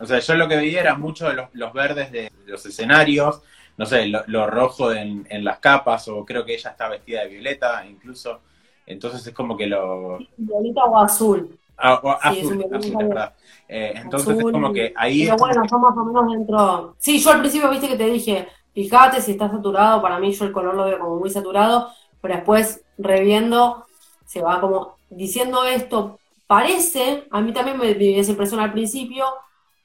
o 0.00 0.06
sea, 0.06 0.18
yo 0.18 0.34
lo 0.34 0.48
que 0.48 0.56
veía 0.56 0.80
era 0.80 0.94
mucho 0.96 1.28
de 1.28 1.34
los, 1.34 1.48
los 1.52 1.72
verdes 1.72 2.10
de 2.12 2.30
los 2.46 2.64
escenarios, 2.66 3.42
no 3.76 3.86
sé, 3.86 4.06
lo, 4.08 4.22
lo 4.26 4.46
rojo 4.48 4.92
en, 4.92 5.26
en 5.30 5.44
las 5.44 5.58
capas, 5.60 6.08
o 6.08 6.24
creo 6.24 6.44
que 6.44 6.54
ella 6.54 6.70
está 6.70 6.88
vestida 6.88 7.22
de 7.22 7.28
violeta 7.28 7.84
incluso. 7.86 8.40
Entonces 8.86 9.26
es 9.26 9.34
como 9.34 9.56
que 9.56 9.66
lo, 9.66 10.26
Violeta 10.36 10.84
o 10.84 10.98
azul. 10.98 11.58
Ah, 11.76 12.00
o- 12.02 12.10
Sí, 12.16 12.40
azul, 12.40 12.56
violeta 12.58 12.76
azul, 12.76 12.92
es 12.92 12.98
verdad. 12.98 13.34
Eh, 13.68 13.92
entonces 13.96 14.38
Azul, 14.38 14.40
es 14.40 14.46
como 14.46 14.72
que 14.72 14.92
ahí 14.96 15.26
Pero 15.26 15.36
bueno, 15.38 15.68
son 15.68 15.80
más 15.82 15.96
o 15.96 16.04
menos 16.04 16.32
dentro. 16.32 16.96
Sí, 16.98 17.18
yo 17.20 17.30
al 17.30 17.40
principio 17.40 17.70
viste 17.70 17.88
que 17.88 17.96
te 17.96 18.06
dije, 18.06 18.48
fíjate 18.74 19.20
si 19.20 19.32
está 19.32 19.50
saturado, 19.50 20.02
para 20.02 20.18
mí 20.18 20.32
yo 20.32 20.44
el 20.44 20.52
color 20.52 20.74
lo 20.74 20.84
veo 20.86 20.98
como 20.98 21.16
muy 21.18 21.30
saturado, 21.30 21.90
pero 22.20 22.34
después 22.36 22.84
reviendo, 22.98 23.86
se 24.24 24.42
va 24.42 24.60
como 24.60 25.00
diciendo 25.10 25.64
esto, 25.64 26.20
parece, 26.46 27.26
a 27.30 27.40
mí 27.40 27.52
también 27.52 27.78
me 27.78 27.94
dio 27.94 28.20
esa 28.20 28.32
impresión 28.32 28.60
al 28.60 28.72
principio, 28.72 29.26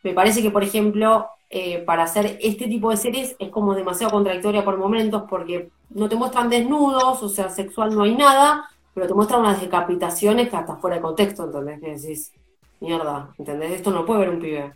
me 0.03 0.13
parece 0.13 0.41
que 0.41 0.51
por 0.51 0.63
ejemplo, 0.63 1.29
eh, 1.49 1.79
para 1.79 2.03
hacer 2.03 2.37
este 2.41 2.67
tipo 2.67 2.89
de 2.89 2.97
series 2.97 3.35
es 3.39 3.49
como 3.49 3.73
demasiado 3.73 4.11
contradictoria 4.11 4.65
por 4.65 4.77
momentos, 4.77 5.23
porque 5.29 5.69
no 5.89 6.09
te 6.09 6.15
muestran 6.15 6.49
desnudos, 6.49 7.23
o 7.23 7.29
sea, 7.29 7.49
sexual 7.49 7.95
no 7.95 8.03
hay 8.03 8.15
nada, 8.15 8.69
pero 8.93 9.07
te 9.07 9.13
muestra 9.13 9.37
unas 9.37 9.61
decapitaciones 9.61 10.49
que 10.49 10.55
hasta 10.57 10.75
fuera 10.75 10.97
de 10.97 11.01
contexto, 11.01 11.45
¿entendés? 11.45 11.79
Que 11.79 11.95
decís, 11.95 12.33
mierda, 12.79 13.33
¿entendés? 13.37 13.71
Esto 13.71 13.91
no 13.91 14.05
puede 14.05 14.21
ver 14.21 14.29
un 14.29 14.39
pibe. 14.39 14.73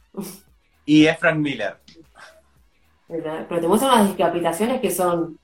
Y 0.85 1.05
es 1.05 1.17
Frank 1.19 1.37
Miller. 1.37 1.77
Pero 3.07 3.59
te 3.59 3.67
muestran 3.67 3.93
unas 3.93 4.09
decapitaciones 4.09 4.79
que 4.79 4.89
son, 4.89 5.37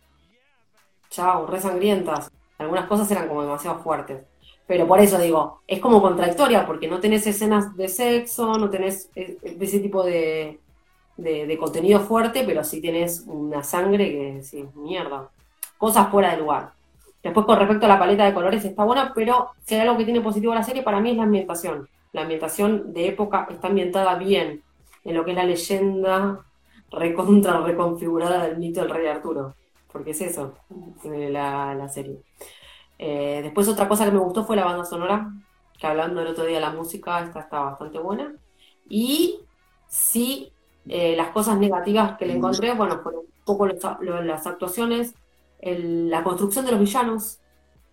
chao, 1.09 1.45
re 1.47 1.59
sangrientas. 1.59 2.31
Algunas 2.57 2.87
cosas 2.87 3.09
eran 3.11 3.27
como 3.27 3.43
demasiado 3.43 3.79
fuertes. 3.79 4.23
Pero 4.65 4.87
por 4.87 4.99
eso 4.99 5.17
digo, 5.17 5.61
es 5.67 5.79
como 5.79 6.01
contradictoria, 6.01 6.65
porque 6.65 6.87
no 6.87 6.99
tenés 6.99 7.25
escenas 7.27 7.75
de 7.75 7.87
sexo, 7.87 8.57
no 8.57 8.69
tenés 8.69 9.09
e- 9.15 9.37
e- 9.41 9.57
ese 9.59 9.79
tipo 9.79 10.03
de, 10.03 10.59
de, 11.17 11.57
contenido 11.57 11.99
fuerte, 11.99 12.43
pero 12.45 12.63
sí 12.63 12.81
tenés 12.81 13.23
una 13.27 13.63
sangre 13.63 14.09
que, 14.09 14.43
sí, 14.43 14.65
mierda. 14.75 15.29
Cosas 15.77 16.09
fuera 16.09 16.31
de 16.31 16.37
lugar. 16.37 16.71
Después, 17.21 17.45
con 17.45 17.59
respecto 17.59 17.85
a 17.85 17.89
la 17.89 17.99
paleta 17.99 18.25
de 18.25 18.33
colores, 18.33 18.63
está 18.63 18.83
buena, 18.83 19.11
pero 19.13 19.51
si 19.65 19.75
hay 19.75 19.81
algo 19.81 19.97
que 19.97 20.05
tiene 20.05 20.21
positivo 20.21 20.53
la 20.53 20.63
serie, 20.63 20.83
para 20.83 20.99
mí 20.99 21.11
es 21.11 21.17
la 21.17 21.23
ambientación. 21.23 21.89
La 22.13 22.21
ambientación 22.21 22.93
de 22.93 23.07
época 23.07 23.47
está 23.49 23.67
ambientada 23.67 24.15
bien 24.15 24.63
en 25.03 25.15
lo 25.15 25.25
que 25.25 25.31
es 25.31 25.37
la 25.37 25.43
leyenda 25.43 26.45
recontra 26.91 27.59
reconfigurada 27.61 28.47
del 28.47 28.57
mito 28.57 28.81
del 28.81 28.89
rey 28.89 29.07
Arturo. 29.07 29.55
Porque 29.91 30.11
es 30.11 30.21
eso, 30.21 30.53
eh, 31.03 31.29
la, 31.31 31.73
la 31.73 31.89
serie. 31.89 32.21
Eh, 32.99 33.41
después 33.43 33.67
otra 33.67 33.87
cosa 33.87 34.05
que 34.05 34.11
me 34.11 34.19
gustó 34.19 34.45
fue 34.45 34.55
la 34.55 34.65
banda 34.65 34.85
sonora, 34.85 35.31
que 35.79 35.87
hablando 35.87 36.21
el 36.21 36.27
otro 36.27 36.45
día 36.45 36.59
la 36.59 36.71
música, 36.71 37.23
esta 37.23 37.41
está 37.41 37.59
bastante 37.61 37.99
buena. 37.99 38.33
Y 38.89 39.39
sí, 39.87 40.51
eh, 40.89 41.15
las 41.15 41.29
cosas 41.29 41.57
negativas 41.57 42.17
que 42.17 42.25
le 42.25 42.33
encontré, 42.33 42.73
bueno, 42.73 42.99
fueron 43.01 43.21
un 43.21 43.43
poco 43.45 43.65
los- 43.67 43.77
lo- 44.01 44.23
las 44.23 44.45
actuaciones, 44.47 45.13
el- 45.59 46.09
la 46.09 46.23
construcción 46.23 46.65
de 46.65 46.71
los 46.71 46.79
villanos. 46.79 47.39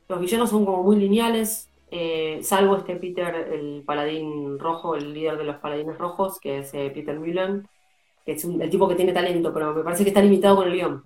Los 0.08 0.20
villanos 0.20 0.50
son 0.50 0.64
como 0.64 0.82
muy 0.82 0.96
lineales, 0.96 1.70
eh, 1.90 2.40
salvo 2.42 2.76
este 2.76 2.96
Peter, 2.96 3.34
el 3.52 3.82
paladín 3.86 4.58
rojo, 4.58 4.96
el 4.96 5.12
líder 5.14 5.38
de 5.38 5.44
los 5.44 5.56
paladines 5.56 5.96
rojos, 5.98 6.38
que 6.40 6.58
es 6.58 6.74
eh, 6.74 6.90
Peter 6.94 7.18
Mullen, 7.18 7.66
que 8.24 8.32
es 8.32 8.44
un- 8.44 8.60
el 8.60 8.70
tipo 8.70 8.88
que 8.88 8.94
tiene 8.96 9.12
talento, 9.12 9.52
pero 9.52 9.74
me 9.74 9.82
parece 9.82 10.02
que 10.02 10.10
está 10.10 10.20
limitado 10.20 10.56
con 10.56 10.68
el 10.68 10.74
guion. 10.74 11.04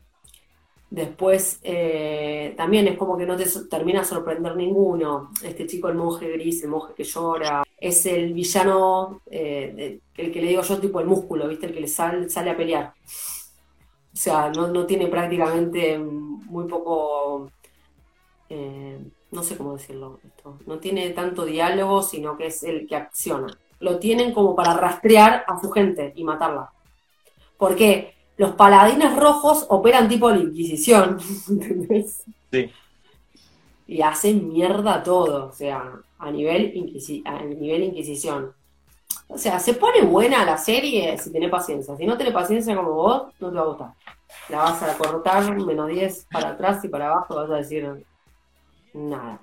Después, 0.91 1.61
eh, 1.63 2.55
también 2.57 2.89
es 2.89 2.97
como 2.97 3.19
que 3.19 3.27
no 3.27 3.37
te 3.37 3.45
termina 3.69 4.01
de 4.01 4.07
sorprender 4.07 4.57
ninguno. 4.57 5.31
Este 5.45 5.67
chico, 5.67 5.89
el 5.89 5.97
monje 5.97 6.31
gris, 6.33 6.63
el 6.63 6.71
monje 6.71 6.95
que 6.95 7.05
llora, 7.05 7.63
es 7.81 8.07
el 8.07 8.33
villano, 8.35 9.23
eh, 9.31 10.01
el 10.17 10.33
que 10.33 10.41
le 10.43 10.49
digo 10.49 10.63
yo, 10.63 10.81
tipo 10.81 11.01
el 11.01 11.07
músculo, 11.07 11.49
¿viste? 11.49 11.67
El 11.67 11.75
que 11.75 11.81
le 11.81 11.89
sal- 11.89 12.31
sale 12.31 12.51
a 12.51 12.57
pelear. 12.57 12.95
O 14.13 14.17
sea, 14.21 14.51
no, 14.51 14.69
no 14.69 14.87
tiene 14.87 15.07
prácticamente 15.09 15.99
muy 15.99 16.67
poco, 16.67 17.51
eh, 18.49 18.99
no 19.31 19.43
sé 19.43 19.57
cómo 19.57 19.75
decirlo, 19.75 20.21
esto. 20.25 20.59
No 20.67 20.79
tiene 20.79 21.11
tanto 21.11 21.45
diálogo, 21.45 22.03
sino 22.03 22.37
que 22.37 22.47
es 22.47 22.63
el 22.63 22.87
que 22.87 22.97
acciona. 22.97 23.49
Lo 23.81 23.99
tienen 23.99 24.33
como 24.33 24.57
para 24.57 24.75
rastrear 24.75 25.45
a 25.47 25.61
su 25.61 25.71
gente 25.71 26.13
y 26.17 26.25
matarla. 26.25 26.73
Porque 27.59 28.15
los 28.39 28.53
paladines 28.53 29.17
rojos 29.17 29.67
operan 29.71 30.09
tipo 30.09 30.31
la 30.31 30.39
Inquisición, 30.39 31.19
¿entendés? 31.51 32.25
Sí. 32.53 32.75
Y 33.87 34.03
hacen 34.03 34.49
mierda 34.49 35.03
todo, 35.03 35.47
o 35.49 35.53
sea, 35.53 36.01
a 36.19 36.31
nivel, 36.31 36.73
inquisi- 36.75 37.23
a 37.25 37.43
nivel 37.43 37.85
Inquisición. 37.85 38.53
O 39.29 39.37
sea, 39.39 39.59
se 39.59 39.75
pone 39.75 40.03
buena 40.03 40.45
la 40.45 40.57
serie 40.57 41.17
si 41.19 41.31
tenés 41.31 41.51
paciencia. 41.51 41.97
Si 41.97 42.07
no 42.07 42.17
tenés 42.17 42.33
paciencia 42.33 42.75
como 42.75 42.93
vos, 42.93 43.23
no 43.41 43.51
te 43.51 43.57
va 43.57 43.63
a 43.63 43.67
gustar. 43.67 43.93
La 44.49 44.59
vas 44.59 44.83
a 44.83 44.97
cortar 44.97 45.57
menos 45.57 45.89
10 45.89 46.27
para 46.31 46.51
atrás 46.51 46.85
y 46.85 46.89
para 46.89 47.09
abajo, 47.09 47.35
vas 47.35 47.51
a 47.51 47.57
decir 47.57 48.07
nada. 48.95 49.41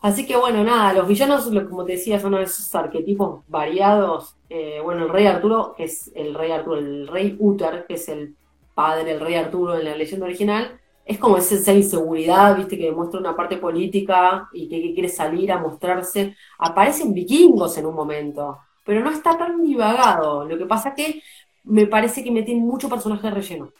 Así 0.00 0.26
que 0.26 0.36
bueno, 0.36 0.62
nada, 0.62 0.92
los 0.92 1.08
villanos, 1.08 1.50
como 1.68 1.84
te 1.84 1.92
decía, 1.92 2.20
son 2.20 2.34
esos 2.36 2.72
arquetipos 2.74 3.42
variados. 3.48 4.36
Eh, 4.48 4.80
bueno, 4.82 5.04
el 5.04 5.10
rey 5.10 5.26
Arturo, 5.26 5.74
que 5.76 5.84
es 5.84 6.12
el 6.14 6.34
rey 6.34 6.52
Arturo, 6.52 6.78
el 6.78 7.08
rey 7.08 7.36
Uther, 7.38 7.84
que 7.86 7.94
es 7.94 8.08
el 8.08 8.36
padre 8.74 9.04
del 9.04 9.20
rey 9.20 9.34
Arturo 9.34 9.76
en 9.76 9.84
la 9.84 9.96
leyenda 9.96 10.26
original, 10.26 10.80
es 11.08 11.18
como 11.18 11.38
esa, 11.38 11.56
esa 11.56 11.72
inseguridad, 11.74 12.56
viste, 12.56 12.78
que 12.78 12.86
demuestra 12.86 13.20
una 13.20 13.36
parte 13.36 13.58
política 13.58 14.48
y 14.52 14.68
que, 14.68 14.82
que 14.82 14.94
quiere 14.94 15.08
salir 15.10 15.52
a 15.52 15.58
mostrarse. 15.58 16.36
Aparecen 16.58 17.14
vikingos 17.14 17.78
en 17.78 17.86
un 17.86 17.94
momento, 17.96 18.58
pero 18.84 19.00
no 19.02 19.10
está 19.10 19.36
tan 19.38 19.62
divagado. 19.62 20.44
Lo 20.46 20.58
que 20.58 20.66
pasa 20.66 20.94
que 20.94 21.22
me 21.64 21.86
parece 21.88 22.24
que 22.24 22.30
meten 22.32 22.60
mucho 22.60 22.88
personaje 22.90 23.28
de 23.28 23.34
relleno. 23.34 23.74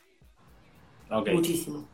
Ok. 1.11 1.29
Muchísimo. 1.29 1.91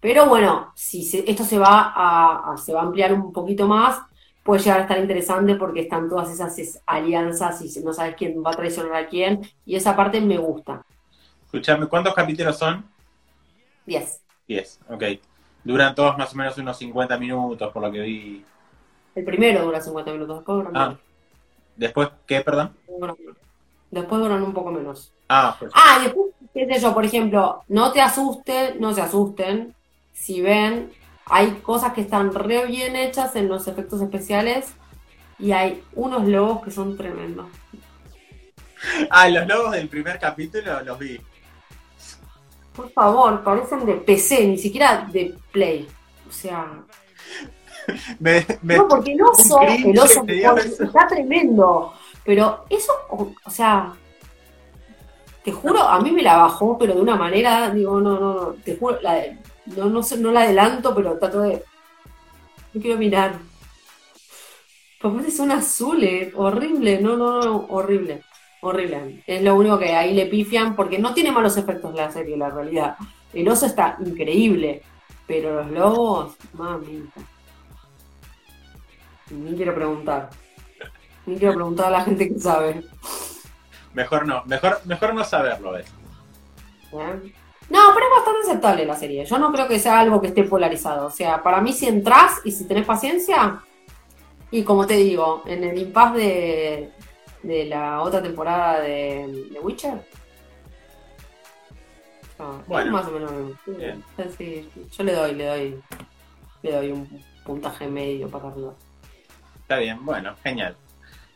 Pero 0.00 0.26
bueno, 0.28 0.72
si 0.76 1.04
se- 1.04 1.30
esto 1.30 1.44
se 1.44 1.58
va 1.58 1.92
a, 1.94 2.52
a- 2.54 2.56
se 2.58 2.72
va 2.72 2.80
a 2.80 2.84
ampliar 2.84 3.12
un 3.14 3.32
poquito 3.32 3.68
más, 3.68 4.00
puede 4.42 4.62
llegar 4.62 4.80
a 4.80 4.82
estar 4.82 4.98
interesante 4.98 5.56
porque 5.56 5.82
están 5.82 6.08
todas 6.08 6.30
esas 6.30 6.58
es- 6.58 6.82
alianzas 6.86 7.62
y 7.62 7.80
no 7.84 7.92
sabes 7.92 8.16
quién 8.16 8.42
va 8.44 8.52
a 8.52 8.56
traicionar 8.56 8.94
a 8.96 9.08
quién, 9.08 9.40
y 9.64 9.76
esa 9.76 9.96
parte 9.96 10.20
me 10.20 10.38
gusta. 10.38 10.86
Escuchame, 11.46 11.88
¿cuántos 11.88 12.14
capítulos 12.14 12.58
son? 12.58 12.84
10. 13.86 14.22
10, 14.48 14.80
ok. 14.88 15.02
Duran 15.64 15.94
todos 15.94 16.16
más 16.16 16.32
o 16.32 16.36
menos 16.36 16.56
unos 16.58 16.78
50 16.78 17.18
minutos, 17.18 17.72
por 17.72 17.82
lo 17.82 17.90
que 17.90 18.00
vi. 18.00 18.44
El 19.14 19.24
primero 19.24 19.64
dura 19.64 19.80
50 19.80 20.12
minutos, 20.12 20.36
después 20.38 20.56
duran 20.58 20.72
Ah. 20.76 20.86
menos. 20.88 21.00
¿Después 21.76 22.08
qué, 22.26 22.40
perdón? 22.40 22.72
Después 23.90 24.20
duran 24.20 24.42
un 24.42 24.52
poco 24.52 24.70
menos. 24.70 25.12
Ah, 25.28 25.56
pues. 25.58 25.72
Ah, 25.74 25.98
y 26.00 26.04
después, 26.04 26.26
qué 26.54 26.66
sé 26.66 26.80
yo, 26.80 26.94
por 26.94 27.04
ejemplo, 27.04 27.62
no 27.68 27.92
te 27.92 28.00
asusten, 28.00 28.80
no 28.80 28.94
se 28.94 29.02
asusten. 29.02 29.74
Si 30.12 30.40
ven, 30.40 30.92
hay 31.26 31.50
cosas 31.62 31.92
que 31.92 32.00
están 32.00 32.32
re 32.32 32.66
bien 32.66 32.96
hechas 32.96 33.36
en 33.36 33.48
los 33.48 33.66
efectos 33.68 34.00
especiales 34.00 34.72
y 35.38 35.52
hay 35.52 35.82
unos 35.94 36.26
lobos 36.26 36.62
que 36.64 36.70
son 36.70 36.96
tremendos. 36.96 37.46
Ah, 39.10 39.28
los 39.28 39.46
logos 39.48 39.72
del 39.72 39.88
primer 39.88 40.18
capítulo 40.18 40.80
los 40.82 40.98
vi. 40.98 41.18
Por 42.76 42.90
favor, 42.92 43.42
parecen 43.42 43.86
de 43.86 43.94
PC, 43.94 44.46
ni 44.46 44.58
siquiera 44.58 45.08
de 45.10 45.34
Play. 45.52 45.88
O 46.28 46.32
sea, 46.32 46.84
Me, 48.18 48.44
me- 48.62 48.76
no, 48.76 48.88
porque 48.88 49.12
el 49.12 49.22
oso, 49.22 49.58
un 49.60 49.90
el 49.90 49.98
está 49.98 51.06
tremendo. 51.08 51.92
Pero 52.24 52.64
eso, 52.68 52.92
o, 53.10 53.32
o 53.44 53.50
sea, 53.50 53.94
te 55.44 55.52
juro, 55.52 55.80
a 55.80 56.00
mí 56.00 56.10
me 56.10 56.22
la 56.22 56.36
bajó, 56.38 56.76
pero 56.76 56.94
de 56.94 57.00
una 57.00 57.16
manera, 57.16 57.70
digo, 57.70 58.00
no, 58.00 58.18
no, 58.18 58.34
no, 58.34 58.46
te 58.64 58.76
juro, 58.76 59.00
la, 59.00 59.22
no, 59.76 59.86
no, 59.86 60.00
no 60.18 60.32
la 60.32 60.40
adelanto, 60.40 60.94
pero 60.94 61.18
trato 61.18 61.40
de. 61.42 61.62
No 62.74 62.80
quiero 62.82 62.98
mirar. 62.98 63.38
Porque 65.00 65.30
son 65.30 65.52
azules, 65.52 66.32
horrible, 66.34 67.00
no, 67.00 67.16
no, 67.16 67.40
no, 67.40 67.66
horrible, 67.68 68.22
horrible. 68.60 69.22
Es 69.26 69.42
lo 69.42 69.54
único 69.54 69.78
que 69.78 69.94
ahí 69.94 70.14
le 70.14 70.26
pifian, 70.26 70.74
porque 70.76 70.98
no 70.98 71.14
tiene 71.14 71.32
malos 71.32 71.56
efectos 71.56 71.94
la 71.94 72.10
serie, 72.10 72.36
la 72.36 72.50
realidad. 72.50 72.96
El 73.32 73.48
oso 73.48 73.66
está 73.66 73.96
increíble, 74.04 74.82
pero 75.26 75.62
los 75.62 75.70
lobos, 75.70 76.36
mamita. 76.54 77.20
Ni 79.30 79.56
quiero 79.56 79.74
preguntar. 79.74 80.30
Ni 81.26 81.36
quiero 81.36 81.54
preguntar 81.54 81.86
a 81.86 81.90
la 81.90 82.04
gente 82.04 82.28
que 82.28 82.38
sabe. 82.38 82.82
Mejor 83.92 84.26
no, 84.26 84.44
mejor, 84.46 84.80
mejor 84.84 85.14
no 85.14 85.24
saberlo, 85.24 85.72
¿ves? 85.72 85.86
¿eh? 86.92 87.32
No, 87.68 87.80
pero 87.94 88.06
es 88.06 88.12
bastante 88.16 88.46
aceptable 88.48 88.86
la 88.86 88.94
serie. 88.94 89.24
Yo 89.24 89.38
no 89.38 89.52
creo 89.52 89.66
que 89.66 89.78
sea 89.78 89.98
algo 89.98 90.20
que 90.20 90.28
esté 90.28 90.44
polarizado. 90.44 91.06
O 91.06 91.10
sea, 91.10 91.42
para 91.42 91.60
mí 91.60 91.72
si 91.72 91.88
entras 91.88 92.40
y 92.44 92.52
si 92.52 92.66
tenés 92.68 92.86
paciencia, 92.86 93.60
y 94.50 94.62
como 94.62 94.86
te 94.86 94.94
digo, 94.94 95.42
en 95.46 95.64
el 95.64 95.76
impas 95.78 96.14
de, 96.14 96.92
de 97.46 97.64
la 97.66 98.00
otra 98.00 98.22
temporada 98.22 98.80
de, 98.80 99.48
de 99.52 99.60
Witcher. 99.60 100.00
ah, 102.38 102.58
es 102.60 102.66
Bueno. 102.66 102.92
más 102.92 103.06
o 103.06 103.10
menos. 103.12 103.32
Bien. 103.66 104.02
sí, 104.36 104.68
yo 104.96 105.04
le 105.04 105.12
doy, 105.12 105.34
le 105.34 105.46
doy, 105.46 105.80
le 106.62 106.72
doy 106.72 106.90
un 106.92 107.24
puntaje 107.44 107.86
medio 107.86 108.28
para 108.28 108.48
arriba. 108.48 108.72
Está 109.62 109.78
bien, 109.78 110.04
bueno, 110.04 110.34
genial. 110.42 110.76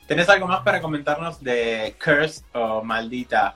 ¿Tenés 0.06 0.28
algo 0.28 0.46
más 0.48 0.60
para 0.62 0.80
comentarnos 0.82 1.40
de 1.42 1.94
Curse 2.04 2.42
o 2.54 2.82
Maldita? 2.82 3.54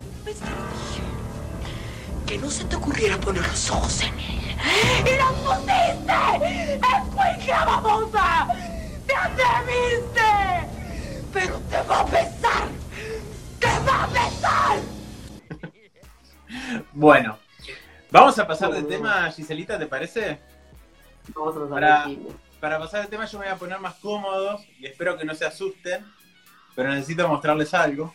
Que 2.26 2.38
no 2.38 2.48
se 2.50 2.64
te 2.64 2.76
ocurriera 2.76 3.18
poner 3.18 3.42
los 3.42 3.70
ojos 3.70 4.02
en 4.02 4.14
él. 4.18 4.40
¡Y 5.04 5.18
los 5.18 5.32
pusiste! 5.42 6.76
¡Escuincla 6.76 7.64
babosa! 7.66 8.46
¡Te 9.06 9.14
atreviste! 9.14 10.20
¡Pero 11.32 11.58
te 11.68 11.82
va 11.88 12.00
a 12.00 12.06
pesar! 12.06 12.68
¡Te 13.58 13.66
va 13.66 13.74
a 13.74 13.78
pesar! 13.80 13.83
Bueno, 16.92 17.38
vamos 18.10 18.38
a 18.38 18.46
pasar 18.46 18.72
de 18.72 18.82
tema, 18.82 19.30
Giselita, 19.30 19.78
¿te 19.78 19.86
parece? 19.86 20.38
Vamos 21.34 21.56
a 21.56 21.68
Para-. 21.68 22.06
Para 22.60 22.78
pasar 22.78 23.02
de 23.02 23.08
tema 23.08 23.26
yo 23.26 23.38
me 23.38 23.44
voy 23.44 23.54
a 23.54 23.58
poner 23.58 23.78
más 23.78 23.96
cómodos 23.96 24.62
y 24.78 24.86
espero 24.86 25.18
que 25.18 25.26
no 25.26 25.34
se 25.34 25.44
asusten, 25.44 26.02
pero 26.74 26.88
necesito 26.88 27.28
mostrarles 27.28 27.74
algo. 27.74 28.14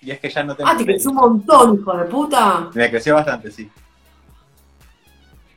Y 0.00 0.10
es 0.10 0.20
que 0.20 0.30
ya 0.30 0.42
no 0.42 0.56
tengo... 0.56 0.70
Ah, 0.70 0.76
te 0.76 0.86
creció 0.86 1.10
un 1.10 1.16
montón, 1.16 1.78
hijo 1.78 1.96
de 1.96 2.04
puta. 2.04 2.70
Me 2.72 2.88
creció 2.88 3.14
bastante, 3.14 3.50
sí. 3.50 3.70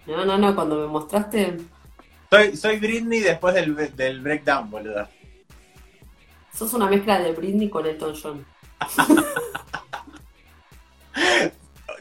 No, 0.07 0.25
no, 0.25 0.37
no, 0.37 0.55
cuando 0.55 0.75
me 0.75 0.87
mostraste. 0.87 1.57
Soy, 2.29 2.57
soy 2.57 2.79
Britney 2.79 3.19
después 3.19 3.53
del, 3.53 3.95
del 3.95 4.19
breakdown, 4.19 4.69
boludo. 4.69 5.07
Sos 6.53 6.73
una 6.73 6.87
mezcla 6.87 7.19
de 7.19 7.31
Britney 7.31 7.69
con 7.69 7.85
Elton 7.85 8.13
John. 8.21 8.45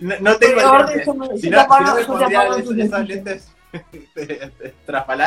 No, 0.01 0.15
no 0.21 0.37
tengo 0.39 0.61
lentes. 0.87 1.05
Si 1.41 1.51
no, 1.51 1.59
si 1.63 1.85
no 1.85 1.95
me 1.95 2.01
esos, 2.01 3.09
lentes. 3.09 3.53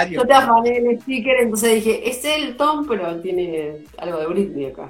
Yo 0.10 0.26
te 0.28 0.34
afané 0.34 0.78
el 0.78 1.00
sticker, 1.02 1.38
entonces 1.42 1.76
dije, 1.76 2.10
es 2.10 2.26
Elton, 2.26 2.86
pero 2.88 3.20
tiene 3.22 3.86
algo 3.98 4.20
de 4.20 4.28
Britney 4.28 4.66
acá. 4.66 4.90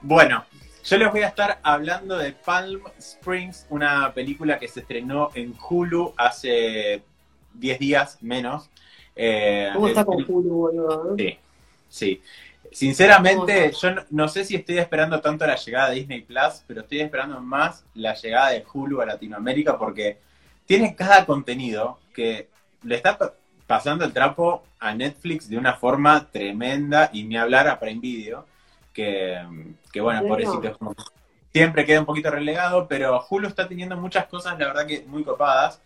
Bueno, 0.00 0.44
yo 0.84 0.96
les 0.96 1.10
voy 1.12 1.22
a 1.22 1.28
estar 1.28 1.58
hablando 1.62 2.16
de 2.16 2.32
Palm 2.32 2.80
Springs, 2.98 3.66
una 3.68 4.12
película 4.14 4.58
que 4.58 4.68
se 4.68 4.80
estrenó 4.80 5.30
en 5.34 5.54
Hulu 5.68 6.14
hace 6.16 7.02
10 7.54 7.78
días 7.78 8.18
menos. 8.22 8.70
Eh, 9.14 9.70
¿Cómo 9.74 9.88
está 9.88 10.00
el- 10.00 10.06
con 10.06 10.24
Hulu, 10.26 10.54
boludo? 10.54 11.16
Sí, 11.18 11.38
sí. 11.88 12.22
Sinceramente, 12.72 13.72
yo 13.72 13.90
no, 13.90 14.02
no 14.10 14.28
sé 14.28 14.44
si 14.44 14.56
estoy 14.56 14.78
esperando 14.78 15.20
tanto 15.20 15.46
la 15.46 15.56
llegada 15.56 15.90
de 15.90 15.96
Disney 15.96 16.22
Plus, 16.22 16.62
pero 16.66 16.80
estoy 16.80 17.00
esperando 17.00 17.40
más 17.40 17.84
la 17.94 18.14
llegada 18.14 18.50
de 18.50 18.64
Hulu 18.72 19.00
a 19.00 19.06
Latinoamérica 19.06 19.78
porque 19.78 20.18
tiene 20.66 20.94
cada 20.94 21.26
contenido 21.26 21.98
que 22.14 22.48
le 22.82 22.96
está 22.96 23.18
pa- 23.18 23.34
pasando 23.66 24.04
el 24.04 24.12
trapo 24.12 24.64
a 24.78 24.94
Netflix 24.94 25.48
de 25.48 25.58
una 25.58 25.74
forma 25.74 26.28
tremenda 26.30 27.10
y 27.12 27.24
ni 27.24 27.36
hablar 27.36 27.68
a 27.68 27.78
Prime 27.78 28.00
Video, 28.00 28.46
que, 28.92 29.38
que 29.92 30.00
bueno, 30.00 30.22
eso 30.40 30.60
siempre 31.52 31.84
queda 31.84 32.00
un 32.00 32.06
poquito 32.06 32.30
relegado, 32.30 32.88
pero 32.88 33.24
Hulu 33.28 33.48
está 33.48 33.68
teniendo 33.68 33.96
muchas 33.96 34.26
cosas, 34.26 34.58
la 34.58 34.66
verdad 34.66 34.86
que 34.86 35.04
muy 35.06 35.24
copadas. 35.24 35.80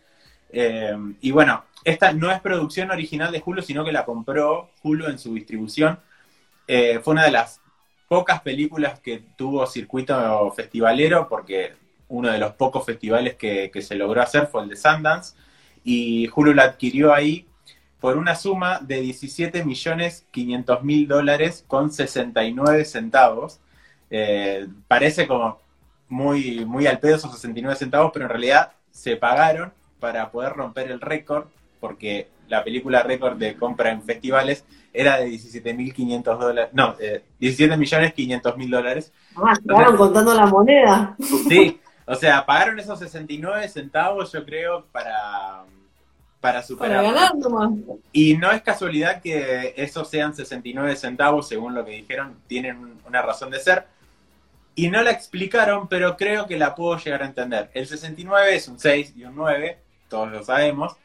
Eh, 0.50 0.97
y 1.21 1.33
bueno, 1.33 1.64
esta 1.85 2.12
no 2.12 2.31
es 2.31 2.40
producción 2.40 2.90
original 2.90 3.33
de 3.33 3.43
Hulu, 3.45 3.62
sino 3.62 3.85
que 3.85 3.93
la 3.93 4.05
compró 4.05 4.71
Hulu 4.83 5.07
en 5.09 5.19
su 5.19 5.35
distribución. 5.35 5.99
Eh, 6.67 7.01
fue 7.03 7.13
una 7.13 7.25
de 7.25 7.31
las 7.31 7.61
pocas 8.09 8.41
películas 8.41 9.01
que 9.01 9.23
tuvo 9.37 9.67
circuito 9.67 10.51
festivalero, 10.53 11.29
porque 11.29 11.75
uno 12.09 12.31
de 12.31 12.39
los 12.39 12.53
pocos 12.53 12.85
festivales 12.85 13.35
que, 13.35 13.71
se 13.83 13.95
logró 13.95 14.23
hacer 14.23 14.47
fue 14.47 14.63
el 14.63 14.69
de 14.69 14.77
Sundance, 14.77 15.35
y 15.85 16.29
Hulu 16.35 16.55
la 16.55 16.65
adquirió 16.65 17.15
ahí 17.15 17.47
por 18.01 18.17
una 18.17 18.35
suma 18.35 18.81
de 18.81 19.01
17 19.01 19.65
millones 19.65 20.27
500 20.31 20.83
mil 20.83 21.09
dólares 21.09 21.65
con 21.67 21.93
69 21.93 22.85
centavos. 22.85 23.61
Eh, 24.11 24.67
parece 24.87 25.27
como 25.27 25.61
muy, 26.09 26.65
muy 26.65 26.87
al 26.87 26.99
pedo 27.01 27.17
esos 27.17 27.33
69 27.33 27.77
centavos, 27.77 28.11
pero 28.13 28.27
en 28.27 28.31
realidad 28.31 28.73
se 28.91 29.17
pagaron 29.17 29.73
para 30.01 30.31
poder 30.31 30.53
romper 30.53 30.91
el 30.91 31.01
récord, 31.01 31.47
porque 31.81 32.29
la 32.49 32.62
película 32.65 33.03
récord 33.03 33.37
de 33.37 33.57
compra 33.57 33.91
en 33.91 34.03
festivales 34.03 34.65
era 34.93 35.19
de 35.19 35.29
17.500 35.29 36.38
dólares, 36.38 36.71
no, 36.73 36.95
eh, 36.99 37.23
17 37.38 37.76
millones 37.76 38.15
500 38.15 38.57
mil 38.57 38.71
dólares. 38.71 39.12
Ah, 39.37 39.55
quedaron 39.62 39.97
contando 39.97 40.35
la 40.35 40.47
moneda. 40.47 41.17
Sí, 41.49 41.81
o 42.07 42.15
sea, 42.15 42.47
pagaron 42.47 42.79
esos 42.79 42.99
69 42.99 43.69
centavos, 43.69 44.33
yo 44.33 44.45
creo, 44.45 44.87
para, 44.93 45.65
para 46.41 46.61
Para 46.61 46.62
superar. 46.62 47.05
ganar 47.05 47.37
nomás. 47.37 47.71
Y 48.12 48.37
no 48.38 48.50
es 48.53 48.62
casualidad 48.62 49.21
que 49.21 49.75
esos 49.76 50.09
sean 50.09 50.35
69 50.35 50.97
centavos, 50.97 51.47
según 51.49 51.75
lo 51.75 51.85
que 51.85 51.93
dijeron, 51.93 52.37
tienen 52.47 52.99
una 53.07 53.21
razón 53.21 53.50
de 53.50 53.61
ser. 53.61 53.87
Y 54.75 54.88
no 54.88 55.03
la 55.03 55.11
explicaron, 55.11 55.88
pero 55.88 56.17
creo 56.17 56.47
que 56.47 56.59
la 56.59 56.75
puedo 56.75 56.99
llegar 56.99 57.23
a 57.23 57.26
entender. 57.26 57.71
El 57.75 57.87
69 57.87 58.55
es 58.57 58.69
un 58.69 58.79
6 58.79 59.15
y 59.17 59.25
un 59.25 59.35
9, 59.35 59.79
todos 60.09 60.31
lo 60.31 60.43
sabemos, 60.45 60.97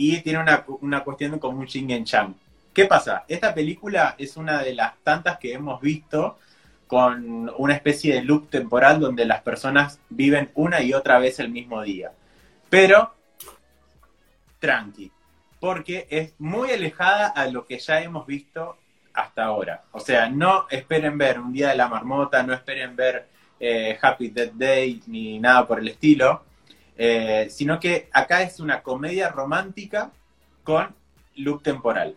y 0.00 0.22
tiene 0.22 0.38
una, 0.38 0.64
una 0.80 1.04
cuestión 1.04 1.38
como 1.38 1.58
un 1.58 1.66
Ching 1.66 1.90
en 1.90 2.06
Chang. 2.06 2.32
¿Qué 2.72 2.86
pasa? 2.86 3.24
Esta 3.28 3.52
película 3.52 4.14
es 4.16 4.38
una 4.38 4.62
de 4.62 4.74
las 4.74 4.96
tantas 5.04 5.38
que 5.38 5.52
hemos 5.52 5.78
visto 5.82 6.38
con 6.86 7.52
una 7.58 7.74
especie 7.74 8.14
de 8.14 8.22
loop 8.22 8.48
temporal 8.48 8.98
donde 8.98 9.26
las 9.26 9.42
personas 9.42 10.00
viven 10.08 10.52
una 10.54 10.80
y 10.80 10.94
otra 10.94 11.18
vez 11.18 11.38
el 11.38 11.50
mismo 11.50 11.82
día. 11.82 12.12
Pero, 12.70 13.12
tranqui, 14.58 15.12
porque 15.60 16.06
es 16.08 16.32
muy 16.38 16.70
alejada 16.70 17.26
a 17.28 17.46
lo 17.48 17.66
que 17.66 17.78
ya 17.78 18.00
hemos 18.00 18.26
visto 18.26 18.78
hasta 19.12 19.44
ahora. 19.44 19.82
O 19.92 20.00
sea, 20.00 20.30
no 20.30 20.66
esperen 20.70 21.18
ver 21.18 21.38
un 21.38 21.52
día 21.52 21.68
de 21.68 21.76
la 21.76 21.88
marmota, 21.88 22.42
no 22.42 22.54
esperen 22.54 22.96
ver 22.96 23.28
eh, 23.60 23.98
Happy 24.00 24.28
Death 24.28 24.54
Day 24.54 25.02
ni 25.08 25.38
nada 25.38 25.68
por 25.68 25.78
el 25.78 25.88
estilo, 25.88 26.42
eh, 27.02 27.48
sino 27.48 27.80
que 27.80 28.10
acá 28.12 28.42
es 28.42 28.60
una 28.60 28.82
comedia 28.82 29.30
romántica 29.30 30.10
con 30.62 30.94
loop 31.36 31.62
temporal. 31.62 32.14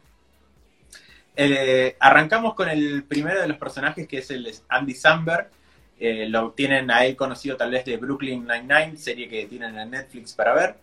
Eh, 1.38 1.96
arrancamos 2.02 2.54
con 2.54 2.68
el 2.68 3.06
primero 3.06 3.40
de 3.40 3.48
los 3.48 3.56
personajes 3.56 4.06
que 4.10 4.18
es 4.18 4.30
el 4.32 4.54
Andy 4.68 4.94
Samberg. 4.94 5.50
Eh, 5.98 6.28
lo 6.28 6.52
tienen 6.52 6.92
a 6.92 7.06
él 7.06 7.16
conocido 7.16 7.56
tal 7.56 7.72
vez 7.72 7.86
de 7.86 7.96
Brooklyn 7.96 8.46
Nine-Nine, 8.46 8.98
serie 8.98 9.30
que 9.30 9.46
tienen 9.46 9.80
en 9.80 9.90
Netflix 9.90 10.34
para 10.34 10.54
ver. 10.54 10.76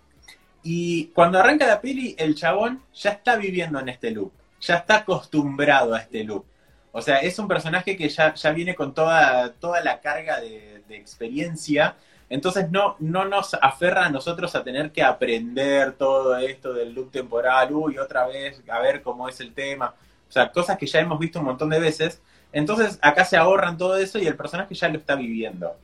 Y 0.62 1.08
cuando 1.08 1.38
arranca 1.38 1.66
la 1.66 1.82
peli, 1.82 2.14
el 2.18 2.34
chabón 2.34 2.82
ya 2.94 3.10
está 3.10 3.36
viviendo 3.36 3.80
en 3.80 3.90
este 3.90 4.12
loop, 4.12 4.32
ya 4.62 4.76
está 4.76 4.96
acostumbrado 4.96 5.94
a 5.94 6.00
este 6.00 6.24
loop. 6.24 6.46
O 6.92 7.02
sea, 7.02 7.18
es 7.18 7.38
un 7.38 7.48
personaje 7.48 7.98
que 7.98 8.08
ya, 8.08 8.32
ya 8.32 8.50
viene 8.52 8.74
con 8.74 8.94
toda, 8.94 9.52
toda 9.52 9.82
la 9.82 10.00
carga 10.00 10.40
de 10.40 10.82
experiencia, 10.88 11.96
entonces 12.30 12.70
no, 12.70 12.96
no 13.00 13.26
nos 13.26 13.52
aferra 13.54 14.06
a 14.06 14.10
nosotros 14.10 14.54
a 14.54 14.64
tener 14.64 14.92
que 14.92 15.02
aprender 15.02 15.92
todo 15.92 16.36
esto 16.38 16.72
del 16.72 16.94
loop 16.94 17.10
temporal, 17.10 17.72
uy, 17.74 17.98
otra 17.98 18.26
vez, 18.26 18.62
a 18.70 18.78
ver 18.78 19.02
cómo 19.02 19.28
es 19.28 19.40
el 19.40 19.52
tema. 19.52 19.94
O 20.28 20.32
sea, 20.32 20.50
cosas 20.52 20.78
que 20.78 20.86
ya 20.86 21.00
hemos 21.00 21.18
visto 21.18 21.40
un 21.40 21.46
montón 21.46 21.68
de 21.70 21.80
veces. 21.80 22.22
Entonces 22.52 22.98
acá 23.02 23.24
se 23.24 23.36
ahorran 23.36 23.76
todo 23.76 23.96
eso 23.98 24.18
y 24.18 24.26
el 24.26 24.36
personaje 24.36 24.74
ya 24.74 24.88
lo 24.88 24.98
está 24.98 25.16
viviendo. 25.16 25.76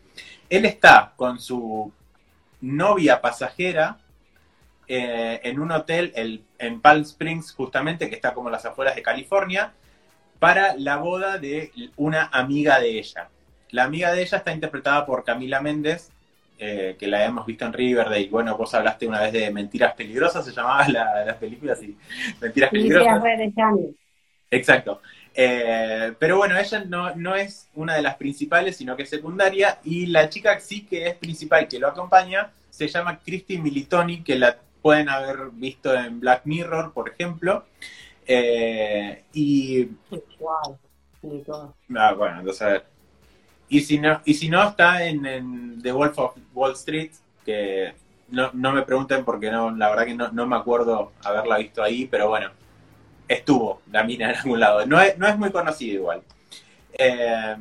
Él 0.49 0.65
está 0.65 1.13
con 1.17 1.39
su 1.41 1.93
novia 2.61 3.21
pasajera 3.21 3.99
eh, 4.89 5.41
en 5.43 5.59
un 5.59 5.73
hotel 5.73 6.13
el- 6.15 6.45
en 6.59 6.81
Palm 6.81 7.03
Springs, 7.03 7.53
justamente, 7.53 8.09
que 8.09 8.15
está 8.15 8.33
como 8.35 8.51
las 8.51 8.65
afueras 8.65 8.95
de 8.95 9.03
California, 9.03 9.73
para 10.39 10.77
la 10.77 10.97
boda 10.99 11.39
de 11.39 11.73
una 11.97 12.27
amiga 12.33 12.79
de 12.79 12.99
ella. 13.01 13.29
La 13.71 13.83
amiga 13.85 14.13
de 14.13 14.23
ella 14.23 14.39
está 14.39 14.53
interpretada 14.53 15.05
por 15.07 15.25
Camila 15.25 15.61
Méndez, 15.61 16.11
eh, 16.59 16.97
que 16.99 17.07
la 17.07 17.25
hemos 17.25 17.47
visto 17.47 17.65
en 17.67 17.73
Riverdale. 17.73 18.29
Bueno, 18.29 18.57
vos 18.57 18.75
hablaste 18.75 19.07
una 19.07 19.21
vez 19.23 19.33
de 19.33 19.51
Mentiras 19.51 19.95
Peligrosas, 19.95 20.45
se 20.45 20.53
llamaba 20.53 20.89
la, 20.89 21.25
la 21.25 21.39
película 21.39 21.73
así. 21.75 21.97
Mentiras 22.41 22.73
Peligrosas. 22.73 23.23
Exacto. 24.51 25.01
Eh, 25.35 26.15
pero 26.19 26.39
bueno, 26.39 26.59
ella 26.59 26.85
no, 26.87 27.15
no 27.15 27.35
es 27.37 27.69
una 27.75 27.95
de 27.95 28.03
las 28.03 28.17
principales, 28.17 28.77
sino 28.77 28.97
que 28.97 29.03
es 29.05 29.11
secundaria. 29.11 29.81
Y 29.85 30.07
la 30.07 30.29
chica 30.29 30.59
sí 30.61 30.87
que 30.87 31.09
es 31.09 31.15
principal, 31.17 31.69
que 31.69 31.79
lo 31.79 31.89
acompaña, 31.89 32.53
se 32.71 32.89
llama 32.89 33.21
Christy 33.25 33.59
Militoni, 33.59 34.23
que 34.23 34.37
la 34.37 34.59
pueden 34.83 35.09
haber 35.09 35.51
visto 35.53 35.95
en 35.95 36.21
Black 36.21 36.43
Mirror, 36.47 36.93
por 36.93 37.11
ejemplo. 37.11 37.67
Eh, 38.27 39.25
y 39.33 39.85
Wow. 40.39 40.79
Ah, 41.97 42.13
bueno, 42.15 42.41
entonces. 42.41 42.83
Y 43.69 43.81
si 43.81 43.99
no, 43.99 44.21
y 44.25 44.35
si 44.35 44.49
no 44.49 44.69
está 44.69 45.05
en, 45.05 45.81
The 45.83 45.93
Wolf 45.93 46.19
of 46.19 46.37
Wall 46.55 46.73
Street, 46.73 47.11
que 47.45 47.95
no, 48.29 48.51
me 48.53 48.83
pregunten 48.83 49.25
porque 49.25 49.51
no, 49.51 49.71
la 49.71 49.91
verdad 49.91 50.05
que 50.07 50.15
no, 50.15 50.47
me 50.47 50.57
acuerdo 50.57 51.13
haberla 51.23 51.59
visto 51.59 51.83
ahí, 51.83 52.07
pero 52.07 52.29
bueno, 52.29 52.51
estuvo 53.29 53.83
la 53.91 54.05
mina 54.05 54.31
en 54.31 54.37
algún 54.37 54.61
lado. 54.61 54.87
No 54.87 55.01
es, 55.01 55.17
muy 55.39 55.51
conocida 55.51 55.95
igual. 55.95 56.23
Eh, 56.93 57.57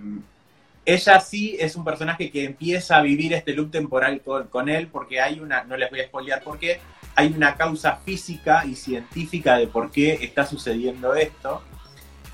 ella 0.86 1.20
sí 1.20 1.58
es 1.60 1.76
un 1.76 1.84
personaje 1.84 2.30
que 2.30 2.46
empieza 2.46 2.98
a 2.98 3.02
vivir 3.02 3.34
este 3.34 3.54
loop 3.54 3.72
temporal 3.72 4.22
con, 4.22 4.48
con 4.48 4.70
él 4.70 4.88
porque 4.88 5.20
hay 5.20 5.39
una, 5.39 5.63
no 5.63 5.76
les 5.76 5.89
voy 5.89 6.02
a 6.02 6.06
spoilear 6.06 6.44
por 6.44 6.60
qué, 6.60 6.80
hay 7.15 7.34
una 7.36 7.56
causa 7.56 7.96
física 7.98 8.63
y 8.65 8.76
científica 8.76 9.58
de 9.58 9.68
por 9.68 9.91
qué 9.91 10.20
está 10.22 10.46
sucediendo 10.46 11.15
esto 11.15 11.63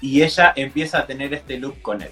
y 0.01 0.23
ella 0.23 0.51
empieza 0.55 0.99
a 0.99 1.05
tener 1.05 1.34
este 1.34 1.57
loop 1.57 1.81
con 1.81 2.01
él. 2.01 2.12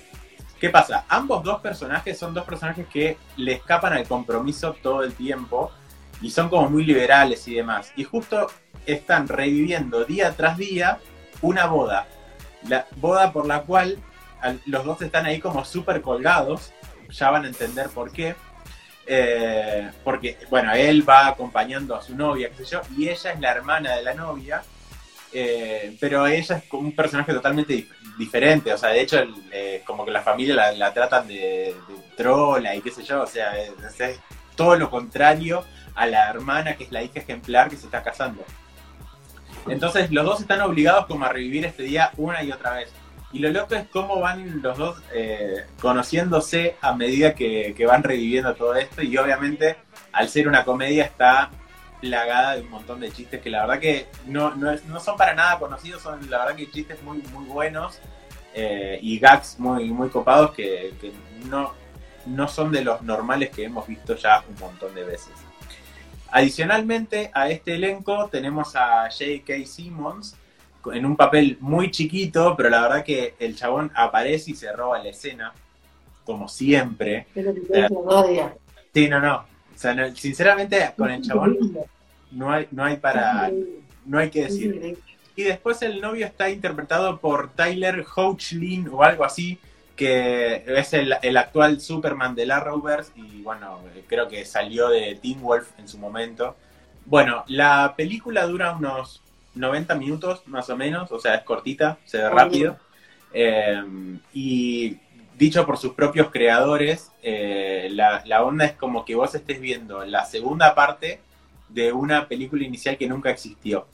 ¿Qué 0.60 0.70
pasa? 0.70 1.06
Ambos 1.08 1.44
dos 1.44 1.62
personajes 1.62 2.18
son 2.18 2.34
dos 2.34 2.44
personajes 2.46 2.86
que 2.88 3.18
le 3.38 3.54
escapan 3.54 3.94
al 3.94 4.08
compromiso 4.08 4.74
todo 4.82 5.04
el 5.04 5.14
tiempo 5.14 5.72
y 6.22 6.30
son 6.32 6.50
como 6.50 6.70
muy 6.70 6.84
liberales 6.84 7.48
y 7.48 7.56
demás. 7.56 7.94
Y 7.96 8.04
justo 8.04 8.48
están 8.86 9.28
reviviendo 9.28 10.04
día 10.04 10.34
tras 10.36 10.58
día 10.58 11.00
una 11.42 11.66
boda. 11.68 12.08
La 12.68 12.86
boda 12.98 13.32
por 13.32 13.46
la 13.46 13.62
cual 13.62 13.98
al- 14.42 14.60
los 14.66 14.84
dos 14.84 15.02
están 15.02 15.26
ahí 15.26 15.40
como 15.40 15.64
súper 15.64 16.02
colgados. 16.02 16.74
Ya 17.10 17.30
van 17.32 17.46
a 17.46 17.48
entender 17.48 17.88
por 17.90 18.12
qué. 18.12 18.36
Eh, 19.08 19.90
porque, 20.04 20.38
bueno, 20.50 20.74
él 20.74 21.08
va 21.08 21.28
acompañando 21.28 21.96
a 21.96 22.02
su 22.02 22.16
novia, 22.16 22.50
qué 22.50 22.64
sé 22.64 22.72
yo, 22.74 22.82
y 22.96 23.08
ella 23.10 23.32
es 23.32 23.40
la 23.40 23.52
hermana 23.52 23.96
de 23.96 24.04
la 24.04 24.14
novia. 24.14 24.62
Eh, 25.32 25.96
pero 26.00 26.26
ella 26.26 26.58
es 26.58 26.64
como 26.64 26.84
un 26.88 26.96
personaje 26.96 27.34
totalmente 27.34 27.74
dif- 27.74 28.18
diferente, 28.18 28.74
o 28.74 28.78
sea, 28.78 28.90
de 28.90 29.02
hecho, 29.02 29.18
eh, 29.52 29.84
como 29.86 30.04
que 30.04 30.12
la 30.12 30.22
familia 30.22 30.72
la, 30.72 30.94
tratan 30.94 31.28
de, 31.28 31.36
de 31.88 31.96
trola 32.18 32.76
y 32.76 32.82
qué 32.82 32.90
sé 32.90 33.04
yo, 33.04 33.22
o 33.22 33.28
sea, 33.28 33.56
es, 33.60 33.72
es 34.00 34.20
todo 34.56 34.76
lo 34.76 34.90
contrario 34.90 35.64
a 35.94 36.08
la 36.08 36.30
hermana 36.30 36.76
que 36.76 36.86
es 36.86 36.92
la 36.92 37.04
hija 37.04 37.20
ejemplar 37.20 37.70
que 37.70 37.78
se 37.78 37.86
está 37.86 38.02
casando. 38.02 38.44
Entonces 39.68 40.12
los 40.12 40.26
dos 40.26 40.42
están 40.42 40.62
obligados 40.62 41.06
como 41.06 41.26
a 41.26 41.30
revivir 41.30 41.66
este 41.66 41.84
día 41.84 42.12
una 42.18 42.44
y 42.44 42.52
otra 42.52 42.74
vez. 42.74 42.92
Y 43.32 43.40
lo 43.40 43.52
loco 43.52 43.76
es 43.76 43.88
cómo 43.90 44.20
van 44.20 44.62
los 44.62 44.78
dos 44.78 44.98
eh, 45.14 45.66
conociéndose 45.80 46.78
a 46.82 46.94
medida 46.96 47.36
que, 47.36 47.76
van 47.88 48.02
reviviendo 48.02 48.56
todo 48.56 48.74
esto. 48.76 49.04
Y 49.04 49.16
obviamente, 49.18 49.78
al 50.12 50.30
ser 50.30 50.48
una 50.48 50.66
comedia, 50.66 51.06
está 51.06 51.52
plagada 52.00 52.56
de 52.56 52.62
un 52.62 52.70
montón 52.70 53.00
de 53.00 53.12
chistes 53.12 53.42
que 53.42 53.50
la 53.50 53.66
verdad 53.66 53.80
que 53.80 54.08
no, 54.26 54.56
no, 54.56 54.72
es, 54.72 54.86
no 54.86 55.00
son 55.00 55.18
para 55.18 55.34
nada 55.34 55.60
conocidos, 55.60 56.02
son 56.02 56.30
la 56.30 56.40
verdad 56.40 56.56
que 56.56 56.70
chistes 56.72 57.02
muy, 57.04 57.20
muy 57.34 57.46
buenos 57.46 58.00
eh, 58.54 59.00
y 59.02 59.20
gags 59.20 59.60
muy, 59.60 59.90
muy 59.92 60.10
copados 60.10 60.52
que, 60.52 60.94
que 61.00 61.12
no, 61.50 61.74
no 62.26 62.48
son 62.48 62.72
de 62.72 62.84
los 62.84 63.02
normales 63.02 63.50
que 63.50 63.66
hemos 63.66 63.88
visto 63.88 64.16
ya 64.16 64.44
un 64.48 64.56
montón 64.60 64.94
de 64.96 65.04
veces. 65.04 65.34
Adicionalmente 66.32 67.32
a 67.34 67.50
este 67.50 67.76
elenco 67.76 68.30
tenemos 68.30 68.76
a 68.76 69.10
J.K. 69.10 69.66
Simmons 69.66 70.36
en 70.94 71.06
un 71.06 71.16
papel 71.16 71.58
muy 71.60 71.92
chiquito, 71.92 72.56
pero 72.56 72.70
la 72.70 72.82
verdad 72.82 73.04
que 73.04 73.36
el 73.40 73.56
chabón 73.56 73.92
aparece 73.96 74.52
y 74.52 74.56
se 74.56 74.72
roba 74.72 75.00
la 75.00 75.10
escena, 75.10 75.54
como 76.24 76.48
siempre. 76.48 77.28
Eh, 77.36 77.88
sí, 78.94 79.10
no, 79.10 79.20
no. 79.20 79.46
O 79.80 79.82
sea, 79.82 80.14
sinceramente 80.14 80.92
con 80.98 81.10
el 81.10 81.22
chabón 81.22 81.58
no 82.32 82.52
hay, 82.52 82.68
no 82.70 82.84
hay 82.84 82.98
para, 82.98 83.50
no 84.06 84.20
hay 84.20 84.30
que 84.30 84.44
decir. 84.44 84.98
Y 85.38 85.44
después 85.44 85.82
el 85.84 86.02
novio 86.02 86.26
está 86.26 86.50
interpretado 86.50 87.18
por 87.22 87.52
Tyler 87.54 88.06
Hoechlin 88.14 88.90
o 88.92 89.04
algo 89.04 89.24
así, 89.24 89.58
que 89.96 90.66
es 90.68 90.92
el, 90.92 91.38
actual 91.38 91.80
Superman 91.80 92.36
de 92.36 92.46
la 92.46 92.60
Rovers 92.60 93.14
y 93.16 93.42
bueno, 93.42 93.80
creo 94.08 94.28
que 94.28 94.44
salió 94.44 94.90
de 94.90 95.18
Teen 95.22 95.42
Wolf 95.42 95.70
en 95.80 95.88
su 95.88 95.98
momento. 95.98 96.58
Bueno, 97.06 97.46
la 97.48 97.94
película 97.96 98.46
dura 98.48 98.74
unos 98.74 99.22
90 99.56 99.96
minutos 99.96 100.46
más 100.48 100.70
o 100.70 100.76
menos, 100.76 101.10
o 101.10 101.22
sea, 101.22 101.36
es 101.36 101.44
cortita, 101.44 102.00
se 102.04 102.18
ve 102.18 102.30
rápido. 102.30 102.78
Eh, 103.32 103.82
y 104.34 104.98
dicho 105.40 105.66
por 105.66 105.78
sus 105.78 105.94
propios 105.94 106.30
creadores, 106.30 107.12
eh, 107.24 107.88
la, 107.92 108.44
onda 108.44 108.66
es 108.66 108.74
como 108.74 109.06
que 109.06 109.16
vos 109.16 109.34
estés 109.34 109.62
viendo 109.62 110.06
la 110.06 110.26
segunda 110.26 110.76
parte 110.76 111.22
de 111.70 111.94
una 111.94 112.28
película 112.28 112.66
inicial 112.66 112.98
que 112.98 113.08
nunca 113.08 113.30
existió. 113.32 113.88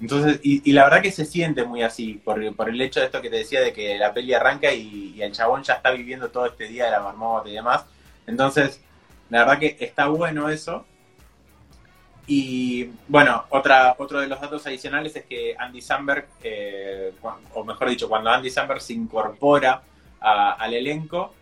Entonces, 0.00 0.38
y, 0.42 0.72
la 0.72 0.84
verdad 0.84 1.02
que 1.02 1.10
se 1.10 1.24
siente 1.24 1.64
muy 1.64 1.82
así, 1.82 2.14
por, 2.14 2.54
por, 2.54 2.68
el 2.68 2.80
hecho 2.80 3.00
de 3.00 3.06
esto 3.06 3.20
que 3.20 3.28
te 3.28 3.36
decía 3.36 3.60
de 3.60 3.72
que 3.72 3.98
la 3.98 4.14
peli 4.14 4.34
arranca 4.34 4.72
y, 4.72 5.20
el 5.20 5.32
chabón 5.32 5.64
ya 5.64 5.74
está 5.74 5.90
viviendo 5.90 6.28
todo 6.30 6.46
este 6.46 6.68
día 6.68 6.84
de 6.84 6.92
la 6.92 7.00
marmota 7.00 7.48
y 7.48 7.54
demás. 7.54 7.84
Entonces, 8.28 8.80
la 9.30 9.40
verdad 9.40 9.58
que 9.58 9.76
está 9.80 10.06
bueno 10.06 10.48
eso. 10.48 10.86
Y 12.26 12.90
bueno, 13.08 13.46
otra, 13.50 13.96
otro 13.98 14.20
de 14.20 14.28
los 14.28 14.40
datos 14.40 14.64
adicionales 14.66 15.16
es 15.16 15.24
que 15.24 15.56
Andy 15.58 15.80
Samberg, 15.80 16.28
eh, 16.42 17.12
o 17.52 17.64
mejor 17.64 17.88
dicho, 17.90 18.08
cuando 18.08 18.30
Andy 18.30 18.48
Samberg 18.48 18.80
se 18.80 18.92
incorpora 18.92 19.82
al 20.24 20.74
elenco, 20.74 21.34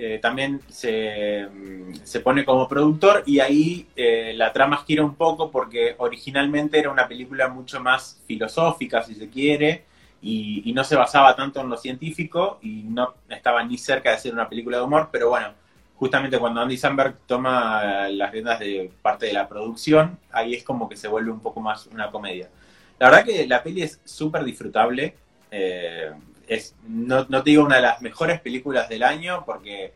eh, 0.00 0.20
también 0.22 0.54
mm, 0.54 1.94
se, 2.04 2.20
pone 2.20 2.44
como 2.44 2.68
productor 2.68 3.24
y 3.26 3.40
ahí 3.40 3.88
eh, 3.96 4.32
la 4.36 4.52
trama 4.52 4.84
gira 4.86 5.04
un 5.04 5.16
poco 5.16 5.50
porque 5.50 5.96
originalmente 5.98 6.78
era 6.78 6.90
una 6.90 7.08
película 7.08 7.48
mucho 7.48 7.80
más 7.80 8.20
filosófica, 8.24 9.02
si 9.02 9.16
se 9.16 9.28
quiere, 9.28 9.84
y, 10.22 10.72
no 10.72 10.84
se 10.84 10.94
basaba 10.94 11.34
tanto 11.34 11.60
en 11.60 11.68
lo 11.68 11.76
científico 11.76 12.60
y 12.62 12.84
no 12.84 13.14
estaba 13.28 13.64
ni 13.64 13.76
cerca 13.76 14.12
de 14.12 14.18
ser 14.18 14.32
una 14.32 14.48
película 14.48 14.78
de 14.78 14.84
humor, 14.84 15.08
pero 15.10 15.30
bueno, 15.30 15.52
justamente 15.96 16.38
cuando 16.38 16.60
Andy 16.60 16.76
Samberg 16.76 17.16
toma 17.26 18.08
las 18.08 18.30
riendas 18.30 18.60
de 18.60 18.92
parte 19.02 19.26
de 19.26 19.32
la 19.32 19.48
producción, 19.48 20.16
ahí 20.30 20.54
es 20.54 20.62
como 20.62 20.88
que 20.88 20.96
se 20.96 21.08
vuelve 21.08 21.32
un 21.32 21.40
poco 21.40 21.60
más 21.60 21.86
una 21.88 22.08
comedia. 22.10 22.48
La 23.00 23.10
verdad 23.10 23.24
que 23.24 23.46
la 23.48 23.62
peli 23.64 23.82
es 23.82 24.00
súper 24.04 24.44
disfrutable. 24.44 25.14
Eh, 25.50 26.10
es, 26.48 26.74
no, 26.86 27.26
no, 27.28 27.42
te 27.42 27.50
digo 27.50 27.64
una 27.64 27.76
de 27.76 27.82
las 27.82 28.00
mejores 28.02 28.40
películas 28.40 28.88
del 28.88 29.02
año 29.02 29.44
porque 29.44 29.92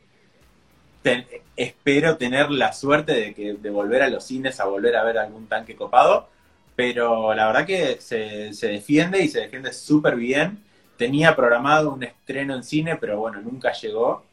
espero 1.56 2.16
tener 2.16 2.50
la 2.50 2.72
suerte 2.72 3.12
de, 3.12 3.34
que, 3.34 3.54
de 3.54 3.70
volver 3.70 4.02
a 4.02 4.08
los 4.08 4.24
cines 4.24 4.60
a 4.60 4.66
volver 4.66 4.96
a 4.96 5.02
ver 5.02 5.18
algún 5.18 5.46
tanque 5.46 5.74
copado, 5.74 6.28
pero 6.76 7.34
la 7.34 7.46
verdad 7.46 7.66
que 7.66 8.00
se, 8.00 8.52
se 8.52 8.68
defiende 8.68 9.22
y 9.22 9.28
se 9.28 9.40
defiende 9.40 9.72
súper 9.72 10.16
bien. 10.16 10.62
Tenía 10.96 11.34
programado 11.34 11.92
un 11.92 12.04
estreno 12.04 12.54
en 12.54 12.62
cine, 12.62 12.96
pero 12.96 13.18
bueno, 13.18 13.40
nunca 13.40 13.72
llegó. 13.72 14.24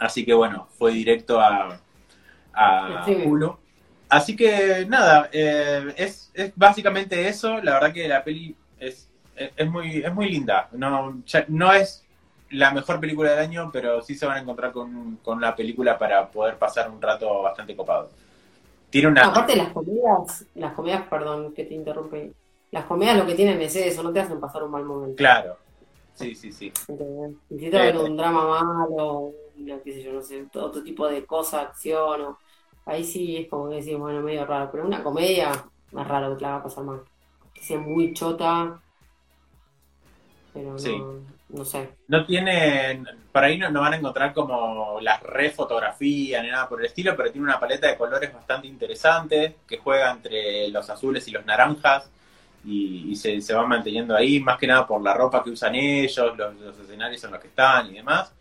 Así 0.00 0.24
que 0.24 0.34
bueno, 0.34 0.68
fue 0.76 0.92
directo 0.92 1.40
a, 1.40 1.80
a 2.52 3.06
Hulu. 3.06 3.56
Así 4.08 4.36
que 4.36 4.86
nada, 4.88 5.28
eh, 5.32 5.94
es, 5.96 6.30
es 6.34 6.52
básicamente 6.56 7.28
eso. 7.28 7.60
La 7.62 7.74
verdad 7.74 7.92
que 7.92 8.08
la 8.08 8.24
peli 8.24 8.56
es 8.78 9.08
es, 9.36 9.70
muy, 9.70 9.98
es 9.98 10.14
muy 10.14 10.28
linda. 10.28 10.68
No, 10.72 11.22
no 11.48 11.72
es 11.72 12.04
la 12.50 12.70
mejor 12.70 13.00
película 13.00 13.30
del 13.30 13.40
año, 13.40 13.70
pero 13.72 14.02
sí 14.02 14.14
se 14.14 14.26
van 14.26 14.38
a 14.38 14.40
encontrar 14.40 14.72
con, 14.72 15.16
con 15.22 15.38
una 15.38 15.54
película 15.54 15.98
para 15.98 16.28
poder 16.28 16.56
pasar 16.58 16.90
un 16.90 17.00
rato 17.00 17.42
bastante 17.42 17.74
copado. 17.74 18.10
Tiene 18.90 19.08
una... 19.08 19.26
Aparte 19.26 19.56
las 19.56 19.72
comedias, 19.72 20.46
las 20.54 20.72
comedias, 20.72 21.08
perdón 21.08 21.52
que 21.52 21.64
te 21.64 21.74
interrumpe, 21.74 22.32
las 22.70 22.84
comedias 22.84 23.16
lo 23.16 23.26
que 23.26 23.34
tienen 23.34 23.60
es 23.60 23.74
eso, 23.76 24.02
no 24.02 24.12
te 24.12 24.20
hacen 24.20 24.40
pasar 24.40 24.62
un 24.62 24.70
mal 24.70 24.84
momento. 24.84 25.16
Claro, 25.16 25.56
sí, 26.14 26.34
sí, 26.34 26.52
sí. 26.52 26.72
Te 26.86 27.68
ver 27.70 27.96
un 27.96 28.16
drama 28.16 28.46
malo, 28.46 29.32
qué 29.84 29.92
sé 29.92 30.02
yo, 30.02 30.12
no 30.12 30.22
sé, 30.22 30.46
otro 30.54 30.82
tipo 30.82 31.08
de 31.08 31.26
cosa, 31.26 31.62
acción, 31.62 32.20
o... 32.22 32.38
ahí 32.84 33.02
sí 33.02 33.36
es 33.36 33.48
como 33.48 33.68
que 33.68 33.76
decís, 33.76 33.98
bueno, 33.98 34.22
medio 34.22 34.46
raro, 34.46 34.70
pero 34.70 34.86
una 34.86 35.02
comedia, 35.02 35.50
más 35.90 36.06
raro 36.06 36.30
que 36.30 36.36
te 36.36 36.42
la 36.42 36.50
va 36.50 36.56
a 36.56 36.62
pasar 36.62 36.84
mal. 36.84 37.00
Que 37.52 37.62
sea 37.62 37.78
muy 37.78 38.14
chota, 38.14 38.80
pero 40.56 41.22
no, 41.50 41.64
sé. 41.64 41.88
No 42.08 42.24
tienen, 42.24 43.06
por 43.30 43.44
ahí 43.44 43.58
no, 43.58 43.70
van 43.72 43.92
a 43.92 43.96
encontrar 43.96 44.32
como 44.32 44.98
las 45.00 45.22
refotografías 45.22 46.42
ni 46.42 46.48
nada 46.48 46.68
por 46.68 46.80
el 46.80 46.86
estilo, 46.86 47.14
pero 47.14 47.30
tiene 47.30 47.46
una 47.46 47.60
paleta 47.60 47.88
de 47.88 47.96
colores 47.96 48.32
bastante 48.32 48.66
interesante 48.66 49.56
que 49.68 49.76
juega 49.78 50.10
entre 50.10 50.68
los 50.68 50.88
azules 50.88 51.26
y 51.28 51.30
los 51.30 51.44
naranjas 51.44 52.10
y, 52.64 53.14
se, 53.14 53.40
se 53.40 53.54
van 53.54 53.68
manteniendo 53.68 54.16
ahí, 54.16 54.40
más 54.40 54.58
que 54.58 54.66
nada 54.66 54.86
por 54.86 55.00
la 55.00 55.14
ropa 55.14 55.44
que 55.44 55.50
usan 55.50 55.74
ellos, 55.74 56.36
los, 56.36 56.78
escenarios 56.80 57.22
en 57.22 57.30
los 57.30 57.40
que 57.40 57.48
están 57.48 57.90
y 57.90 57.94
demás. 57.94 58.32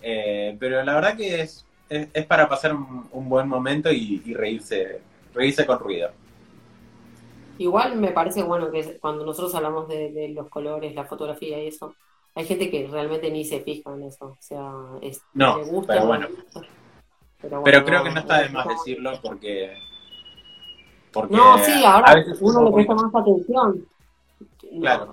Eh, 0.00 0.56
pero 0.60 0.82
la 0.84 0.94
verdad 0.94 1.16
que 1.16 1.40
es, 1.40 1.64
es, 1.88 2.26
para 2.26 2.48
pasar 2.48 2.74
un, 2.74 3.28
buen 3.28 3.48
momento 3.48 3.90
y, 3.90 4.22
y 4.24 4.34
reírse, 4.34 5.00
reírse 5.34 5.66
con 5.66 5.78
ruido. 5.78 6.12
Igual 7.58 7.96
me 7.96 8.12
parece 8.12 8.42
bueno 8.42 8.70
que 8.70 8.98
cuando 8.98 9.24
nosotros 9.24 9.54
hablamos 9.54 9.88
de, 9.88 10.32
los 10.34 10.48
colores, 10.48 10.94
la 10.94 11.04
fotografía 11.04 11.62
y 11.62 11.68
eso, 11.68 11.94
hay 12.34 12.44
gente 12.44 12.70
que 12.70 12.88
realmente 12.90 13.30
ni 13.30 13.44
se 13.44 13.60
fija 13.60 13.92
en 13.92 14.04
eso. 14.04 14.26
O 14.26 14.36
sea, 14.40 14.72
es, 15.00 15.22
no, 15.34 15.64
gusta, 15.64 15.94
pero 15.94 16.06
bueno. 16.06 16.28
Pero, 17.40 17.84
creo 17.84 18.04
que 18.04 18.10
no 18.10 18.20
está 18.20 18.42
de 18.42 18.48
más 18.50 18.68
decirlo 18.68 19.12
porque. 19.22 19.76
porque 21.12 21.34
no, 21.34 21.58
sí, 21.58 21.84
ahora 21.84 22.24
uno 22.40 22.64
le 22.64 22.72
presta 22.72 22.94
más 22.94 23.14
atención. 23.14 23.86
Claro. 24.80 25.10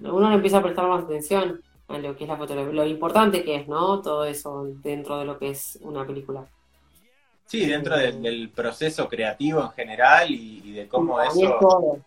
uno 0.00 0.28
le 0.28 0.34
empieza 0.34 0.58
a 0.58 0.62
prestar 0.62 0.88
más 0.88 1.04
atención 1.04 1.60
a 1.88 1.98
lo 1.98 2.16
que 2.16 2.24
es 2.24 2.28
la 2.28 2.36
fotografía, 2.36 2.72
lo 2.72 2.86
importante 2.86 3.44
que 3.44 3.56
es, 3.56 3.68
¿no? 3.68 4.00
Todo 4.00 4.24
eso 4.24 4.66
dentro 4.82 5.18
de 5.18 5.24
lo 5.24 5.38
que 5.38 5.50
es 5.50 5.78
una 5.82 6.06
película. 6.06 6.46
Sí, 7.52 7.66
dentro 7.66 7.98
del 7.98 8.48
proceso 8.48 9.06
creativo 9.06 9.60
en 9.60 9.72
general 9.72 10.30
y, 10.30 10.72
de 10.72 10.88
cómo 10.88 11.20
eso 11.20 12.02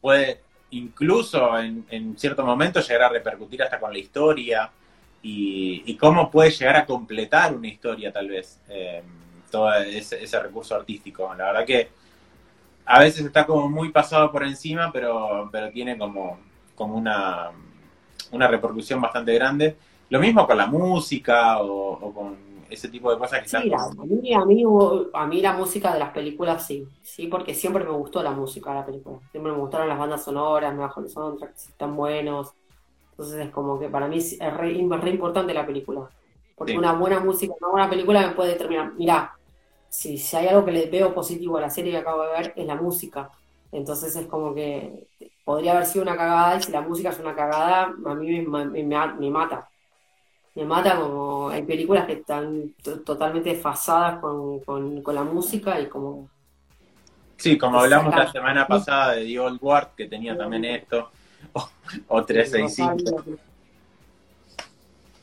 puede 0.00 0.40
incluso 0.70 1.58
en, 1.58 2.16
cierto 2.16 2.46
momento 2.46 2.80
llegar 2.80 3.02
a 3.02 3.08
repercutir 3.08 3.60
hasta 3.60 3.80
con 3.80 3.92
la 3.92 3.98
historia 3.98 4.70
y, 5.20 5.96
cómo 5.96 6.30
puede 6.30 6.52
llegar 6.52 6.76
a 6.76 6.86
completar 6.86 7.52
una 7.52 7.66
historia 7.66 8.12
tal 8.12 8.28
vez 8.28 8.60
em, 8.68 9.02
todo 9.50 9.74
ese, 9.74 10.40
recurso 10.40 10.76
artístico. 10.76 11.34
La 11.34 11.46
verdad 11.46 11.66
que 11.66 11.90
a 12.84 13.00
veces 13.00 13.26
está 13.26 13.44
como 13.44 13.68
muy 13.68 13.88
pasado 13.88 14.30
por 14.30 14.44
encima, 14.44 14.92
pero, 14.92 15.48
pero 15.50 15.72
tiene 15.72 15.98
como, 15.98 16.38
como 16.76 16.94
una, 16.94 17.50
una 18.30 18.46
repercusión 18.46 19.00
bastante 19.00 19.34
grande. 19.34 19.76
Lo 20.08 20.20
mismo 20.20 20.46
con 20.46 20.56
la 20.56 20.66
música 20.66 21.60
o 21.60 22.14
con 22.14 22.51
ese 22.72 22.88
tipo 22.88 23.10
de 23.10 23.18
cosas 23.18 23.42
que 23.42 23.48
sí, 23.48 23.56
a, 23.56 23.60
mí, 24.04 24.34
a, 24.34 24.44
mí, 24.44 24.64
a 25.12 25.26
mí 25.26 25.42
la 25.42 25.52
música 25.52 25.92
de 25.92 25.98
las 25.98 26.10
películas 26.10 26.66
sí, 26.66 26.86
sí, 27.02 27.26
porque 27.26 27.54
siempre 27.54 27.84
me 27.84 27.90
gustó 27.90 28.22
la 28.22 28.30
música 28.32 28.70
de 28.70 28.76
la 28.76 28.86
película. 28.86 29.18
Siempre 29.30 29.52
me 29.52 29.58
gustaron 29.58 29.88
las 29.88 29.98
bandas 29.98 30.24
sonoras, 30.24 30.72
me 30.74 30.80
bajo 30.80 31.00
los 31.00 31.12
soundtracks, 31.12 31.68
están 31.68 31.94
buenos. 31.94 32.52
Entonces 33.10 33.46
es 33.46 33.50
como 33.50 33.78
que 33.78 33.88
para 33.88 34.08
mí 34.08 34.18
es 34.18 34.38
re, 34.38 34.72
importante 34.72 35.52
la 35.52 35.66
película. 35.66 36.08
Porque 36.56 36.76
una 36.76 36.92
buena 36.92 37.20
música, 37.20 37.54
una 37.60 37.70
buena 37.70 37.90
película 37.90 38.26
me 38.26 38.34
puede 38.34 38.52
determinar. 38.52 38.92
Mirá, 38.94 39.36
si, 39.88 40.16
si 40.16 40.36
hay 40.36 40.48
algo 40.48 40.64
que 40.64 40.72
le 40.72 40.86
veo 40.86 41.14
positivo 41.14 41.58
a 41.58 41.62
la 41.62 41.70
serie 41.70 41.92
que 41.92 41.98
acabo 41.98 42.22
de 42.22 42.32
ver, 42.32 42.52
es 42.56 42.66
la 42.66 42.76
música. 42.76 43.30
Entonces 43.70 44.16
es 44.16 44.26
como 44.26 44.54
que 44.54 45.08
podría 45.44 45.72
haber 45.72 45.86
sido 45.86 46.02
una 46.04 46.16
cagada 46.16 46.56
y 46.56 46.62
si 46.62 46.72
la 46.72 46.80
música 46.80 47.10
es 47.10 47.18
una 47.18 47.34
cagada, 47.34 47.94
a 48.04 48.14
mí 48.14 48.40
me, 48.42 48.64
me 48.66 49.30
mata 49.30 49.68
me 50.54 50.64
mata 50.64 51.00
como 51.00 51.48
hay 51.48 51.62
películas 51.62 52.06
que 52.06 52.14
están 52.14 52.74
totalmente 53.04 53.50
desfasadas 53.50 54.20
con, 54.20 55.02
la 55.06 55.24
música 55.24 55.80
y 55.80 55.86
como 55.86 56.28
Sí, 57.36 57.58
como 57.58 57.80
hablamos 57.80 58.14
la 58.14 58.30
semana 58.30 58.66
pasada 58.68 59.14
de 59.14 59.24
The 59.24 59.40
Old 59.40 59.58
Ward, 59.60 59.88
que 59.96 60.06
tenía 60.06 60.36
también 60.36 60.64
esto, 60.64 61.10
o, 61.52 61.68
o 62.06 62.24
365. 62.24 63.38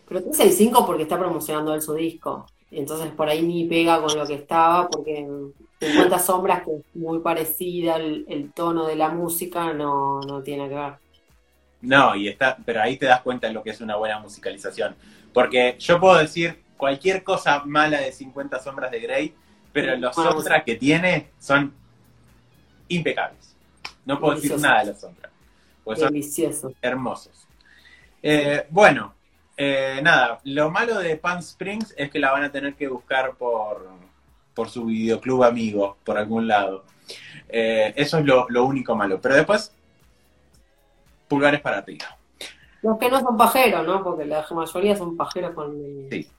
Pero 0.07 0.21
365 0.23 0.85
porque 0.85 1.03
está 1.03 1.17
promocionando 1.17 1.73
él 1.73 1.81
su 1.81 1.93
disco. 1.93 2.45
Entonces 2.71 3.11
por 3.11 3.29
ahí 3.29 3.41
ni 3.41 3.65
pega 3.65 4.01
con 4.01 4.17
lo 4.17 4.27
que 4.27 4.33
estaba, 4.33 4.89
porque 4.89 5.25
50 5.79 6.19
sombras, 6.19 6.63
que 6.63 6.71
es 6.75 6.83
muy 6.93 7.19
parecida, 7.19 7.95
el, 7.95 8.25
el 8.27 8.51
tono 8.51 8.85
de 8.85 8.95
la 8.95 9.09
música 9.09 9.73
no, 9.73 10.19
no 10.21 10.41
tiene 10.41 10.67
que 10.67 10.75
ver. 10.75 10.93
No, 11.81 12.15
y 12.15 12.27
está, 12.27 12.57
pero 12.65 12.81
ahí 12.81 12.97
te 12.97 13.05
das 13.05 13.21
cuenta 13.21 13.47
de 13.47 13.53
lo 13.53 13.63
que 13.63 13.69
es 13.71 13.81
una 13.81 13.95
buena 13.95 14.19
musicalización. 14.19 14.95
Porque 15.33 15.75
yo 15.79 15.99
puedo 15.99 16.17
decir 16.17 16.61
cualquier 16.77 17.23
cosa 17.23 17.63
mala 17.65 17.99
de 18.01 18.11
50 18.11 18.59
sombras 18.59 18.91
de 18.91 18.99
Grey, 18.99 19.33
pero 19.71 19.95
los 19.97 20.15
soundtracks 20.15 20.65
que 20.65 20.75
tiene 20.75 21.29
son 21.39 21.73
impecables. 22.87 23.55
No 24.05 24.19
puedo 24.19 24.35
decir 24.35 24.51
Deliciosos. 24.51 24.61
nada 24.61 24.79
de 24.83 24.91
los 24.91 24.99
soundtracks, 24.99 25.35
porque 25.83 25.99
son 26.01 26.13
Delicioso. 26.13 26.73
hermosos. 26.81 27.47
Eh, 28.21 28.65
bueno, 28.69 29.13
eh, 29.55 29.99
nada, 30.03 30.39
lo 30.45 30.71
malo 30.71 30.99
de 30.99 31.15
Pan 31.17 31.39
Springs 31.39 31.93
es 31.97 32.09
que 32.09 32.19
la 32.19 32.31
van 32.31 32.43
a 32.43 32.51
tener 32.51 32.73
que 32.75 32.87
buscar 32.87 33.35
por, 33.35 33.87
por 34.53 34.69
su 34.69 34.85
videoclub 34.85 35.43
amigo, 35.43 35.97
por 36.03 36.17
algún 36.17 36.47
lado. 36.47 36.85
Eh, 37.47 37.93
eso 37.95 38.17
es 38.19 38.25
lo, 38.25 38.47
lo 38.49 38.65
único 38.65 38.95
malo. 38.95 39.19
Pero 39.21 39.35
después, 39.35 39.73
pulgares 41.29 41.61
para 41.61 41.77
arriba. 41.77 42.17
Los 42.81 42.97
que 42.97 43.09
no 43.09 43.19
son 43.21 43.37
pajeros, 43.37 43.85
¿no? 43.85 44.03
Porque 44.03 44.25
la 44.25 44.45
mayoría 44.51 44.95
son 44.97 45.15
pajeros 45.15 45.53
con. 45.53 45.73
Sí. 46.11 46.29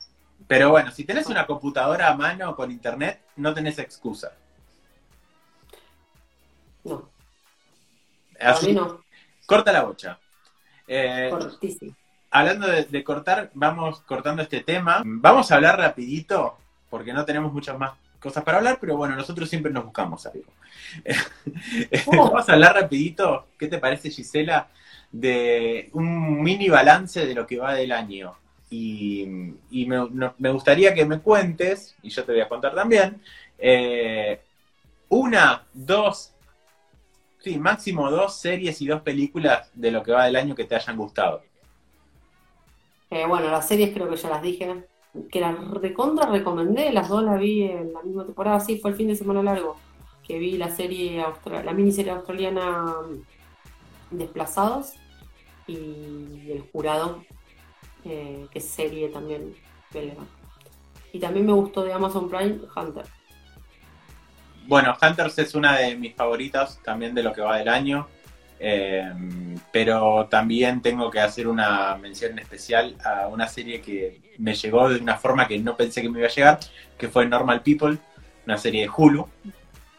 Pero 0.46 0.70
bueno, 0.70 0.90
si 0.90 1.04
tenés 1.04 1.26
una 1.28 1.46
computadora 1.46 2.08
a 2.08 2.14
mano 2.16 2.54
con 2.56 2.70
internet, 2.70 3.22
no 3.36 3.54
tenés 3.54 3.78
excusa. 3.78 4.32
No, 6.84 7.08
Así, 8.40 8.68
mí 8.68 8.72
no. 8.72 9.04
corta 9.46 9.70
la 9.72 9.82
bocha. 9.82 10.18
Eh, 10.88 11.28
Cortísimo. 11.30 11.94
hablando 12.30 12.66
de, 12.66 12.84
de 12.84 13.04
cortar, 13.04 13.50
vamos 13.54 14.00
cortando 14.00 14.42
este 14.42 14.62
tema. 14.62 15.02
Vamos 15.04 15.52
a 15.52 15.56
hablar 15.56 15.78
rapidito, 15.78 16.56
porque 16.88 17.12
no 17.12 17.24
tenemos 17.24 17.52
muchas 17.52 17.78
más 17.78 17.92
cosas 18.20 18.44
para 18.44 18.58
hablar, 18.58 18.78
pero 18.80 18.96
bueno, 18.96 19.16
nosotros 19.16 19.48
siempre 19.48 19.72
nos 19.72 19.84
buscamos 19.84 20.26
algo. 20.26 20.52
vamos 22.06 22.48
a 22.48 22.52
hablar 22.52 22.74
rapidito, 22.74 23.46
¿qué 23.58 23.68
te 23.68 23.78
parece 23.78 24.10
Gisela? 24.10 24.68
De 25.12 25.90
un 25.92 26.42
mini 26.42 26.68
balance 26.68 27.26
de 27.26 27.34
lo 27.34 27.46
que 27.46 27.58
va 27.58 27.74
del 27.74 27.92
año. 27.92 28.34
Y, 28.70 29.26
y 29.70 29.86
me, 29.86 29.96
no- 30.10 30.34
me 30.38 30.50
gustaría 30.52 30.94
que 30.94 31.04
me 31.04 31.20
cuentes, 31.20 31.96
y 32.02 32.10
yo 32.10 32.24
te 32.24 32.32
voy 32.32 32.40
a 32.40 32.48
contar 32.48 32.74
también, 32.74 33.20
eh, 33.58 34.40
una, 35.10 35.66
dos, 35.74 36.32
sí, 37.40 37.58
máximo 37.58 38.08
dos 38.10 38.36
series 38.40 38.80
y 38.82 38.86
dos 38.86 39.02
películas 39.02 39.68
de 39.74 39.90
lo 39.90 40.02
que 40.04 40.12
va 40.12 40.26
del 40.26 40.36
año 40.36 40.54
que 40.54 40.64
te 40.64 40.76
hayan 40.76 40.96
gustado. 40.96 41.42
Eh, 43.10 43.26
bueno, 43.26 43.50
las 43.50 43.68
series 43.68 43.92
creo 43.92 44.08
que 44.08 44.16
ya 44.16 44.28
las 44.30 44.42
dije. 44.42 44.88
Que 45.30 45.40
las 45.40 45.56
recontra 45.70 46.26
recomendé, 46.26 46.92
las 46.92 47.08
dos 47.08 47.22
las 47.22 47.38
vi 47.38 47.62
en 47.62 47.92
la 47.92 48.02
misma 48.02 48.24
temporada, 48.24 48.60
sí, 48.60 48.78
fue 48.78 48.92
el 48.92 48.96
fin 48.96 49.08
de 49.08 49.16
semana 49.16 49.42
largo. 49.42 49.76
Que 50.26 50.38
vi 50.38 50.56
la 50.56 50.70
serie 50.70 51.24
la 51.64 51.72
miniserie 51.72 52.12
australiana 52.12 52.94
mm, 53.02 54.16
Desplazados 54.16 54.94
y 55.66 56.50
El 56.50 56.64
Jurado, 56.72 57.24
eh, 58.04 58.46
que 58.50 58.58
es 58.58 58.68
serie 58.68 59.08
también 59.08 59.54
belga. 59.92 60.24
Y 61.12 61.18
también 61.18 61.46
me 61.46 61.52
gustó 61.52 61.82
de 61.82 61.92
Amazon 61.92 62.28
Prime 62.28 62.60
Hunter. 62.76 63.04
Bueno, 64.66 64.96
Hunters 65.00 65.38
es 65.38 65.54
una 65.54 65.78
de 65.78 65.96
mis 65.96 66.14
favoritas 66.14 66.78
también 66.84 67.14
de 67.14 67.22
lo 67.22 67.32
que 67.32 67.40
va 67.40 67.58
del 67.58 67.68
año. 67.68 68.06
Eh, 68.62 69.10
pero 69.72 70.26
también 70.30 70.82
tengo 70.82 71.10
que 71.10 71.18
hacer 71.18 71.48
una 71.48 71.96
mención 71.96 72.38
especial 72.38 72.94
a 73.02 73.26
una 73.28 73.48
serie 73.48 73.80
que 73.80 74.20
me 74.36 74.54
llegó 74.54 74.90
de 74.90 75.00
una 75.00 75.16
forma 75.16 75.48
que 75.48 75.58
no 75.58 75.76
pensé 75.78 76.02
que 76.02 76.10
me 76.10 76.18
iba 76.18 76.28
a 76.28 76.30
llegar, 76.30 76.60
que 76.98 77.08
fue 77.08 77.24
Normal 77.26 77.62
People, 77.62 77.96
una 78.44 78.58
serie 78.58 78.82
de 78.82 78.90
Hulu, 78.94 79.26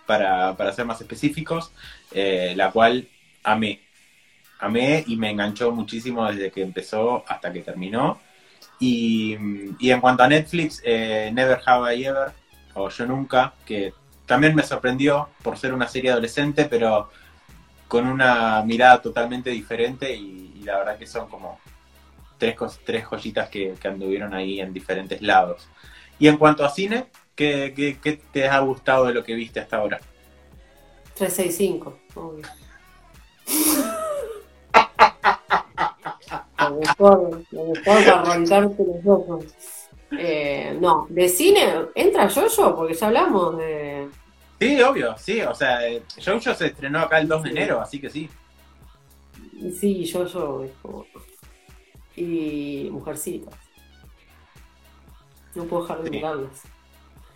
para, 0.06 0.56
para 0.56 0.74
ser 0.74 0.86
más 0.86 1.02
específicos, 1.02 1.72
eh, 2.12 2.54
la 2.56 2.72
cual 2.72 3.08
amé. 3.44 3.82
Amé 4.60 5.04
y 5.08 5.16
me 5.16 5.32
enganchó 5.32 5.72
muchísimo 5.72 6.32
desde 6.32 6.52
que 6.52 6.62
empezó 6.62 7.24
hasta 7.28 7.52
que 7.52 7.62
terminó. 7.62 8.20
Y, 8.80 9.36
y 9.80 9.90
en 9.90 10.02
cuanto 10.02 10.22
a 10.24 10.28
Netflix, 10.28 10.82
eh, 10.86 11.32
Never 11.34 11.60
Have 11.66 11.96
I 11.96 12.06
Ever, 12.06 12.32
o 12.76 12.90
Yo 12.90 13.06
Nunca, 13.08 13.54
que 13.66 13.94
también 14.28 14.54
me 14.54 14.64
sorprendió 14.64 15.30
por 15.42 15.58
ser 15.58 15.74
una 15.74 15.88
serie 15.88 16.12
adolescente, 16.12 16.66
pero 16.66 17.10
con 17.92 18.08
una 18.08 18.64
mirada 18.64 19.02
totalmente 19.02 19.50
diferente 19.52 20.16
y, 20.16 20.54
y 20.58 20.64
la 20.64 20.78
verdad 20.80 20.98
que 20.98 21.06
son 21.08 21.28
como 21.30 21.60
tres, 22.38 22.56
cos- 22.58 22.80
tres 22.86 23.04
joyitas 23.06 23.50
que, 23.50 23.74
que 23.82 23.88
anduvieron 23.90 24.34
ahí 24.34 24.62
en 24.62 24.72
diferentes 24.74 25.22
lados. 25.22 25.68
Y 26.20 26.28
en 26.30 26.38
cuanto 26.38 26.64
a 26.66 26.70
cine, 26.70 27.08
¿qué, 27.36 27.74
qué, 27.76 27.98
qué 28.02 28.22
te 28.34 28.48
ha 28.48 28.60
gustado 28.60 29.06
de 29.08 29.14
lo 29.16 29.24
que 29.24 29.34
viste 29.36 29.60
hasta 29.60 29.78
ahora? 29.78 30.00
365, 31.16 31.94
obvio. 32.16 32.44
Me 36.60 36.70
gustó, 36.70 37.46
me 37.52 37.64
gustó 37.64 37.92
arrancarte 37.94 38.84
los 38.86 39.06
ojos. 39.06 39.46
Eh, 40.16 40.78
no, 40.80 41.08
de 41.10 41.28
cine, 41.30 41.62
entra 41.96 42.28
yo 42.28 42.76
porque 42.76 42.94
ya 42.94 43.08
hablamos 43.08 43.58
de. 43.58 44.10
Sí, 44.62 44.80
obvio, 44.84 45.18
sí, 45.18 45.42
o 45.42 45.56
sea, 45.56 45.88
eh, 45.88 46.04
Jojo 46.24 46.54
se 46.54 46.68
estrenó 46.68 47.00
acá 47.00 47.20
el 47.20 47.28
2 47.28 47.42
de 47.42 47.50
enero, 47.50 47.82
así 47.82 48.00
que 48.00 48.12
sí. 48.12 48.30
Sí, 49.80 50.06
yo. 50.06 50.64
es 50.64 50.72
como- 50.84 51.06
Y 52.16 52.88
Mujercitas. 52.92 53.56
No 55.56 55.64
puedo 55.64 55.82
dejar 55.82 56.04
de 56.04 56.10
mirarlas. 56.12 56.62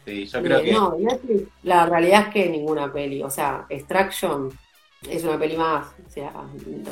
Sí, 0.05 0.25
yo 0.27 0.41
creo 0.43 0.59
Eh, 0.59 0.63
que 0.65 0.71
No, 0.73 0.95
la 1.63 1.87
realidad 1.87 2.27
es 2.27 2.33
que 2.33 2.47
ninguna 2.49 2.93
peli. 2.93 3.23
O 3.23 3.29
sea, 3.31 3.65
Extraction 3.69 4.51
es 5.09 5.23
una 5.23 5.39
peli 5.39 5.57
más. 5.57 5.87
O 6.05 6.09
sea, 6.11 6.31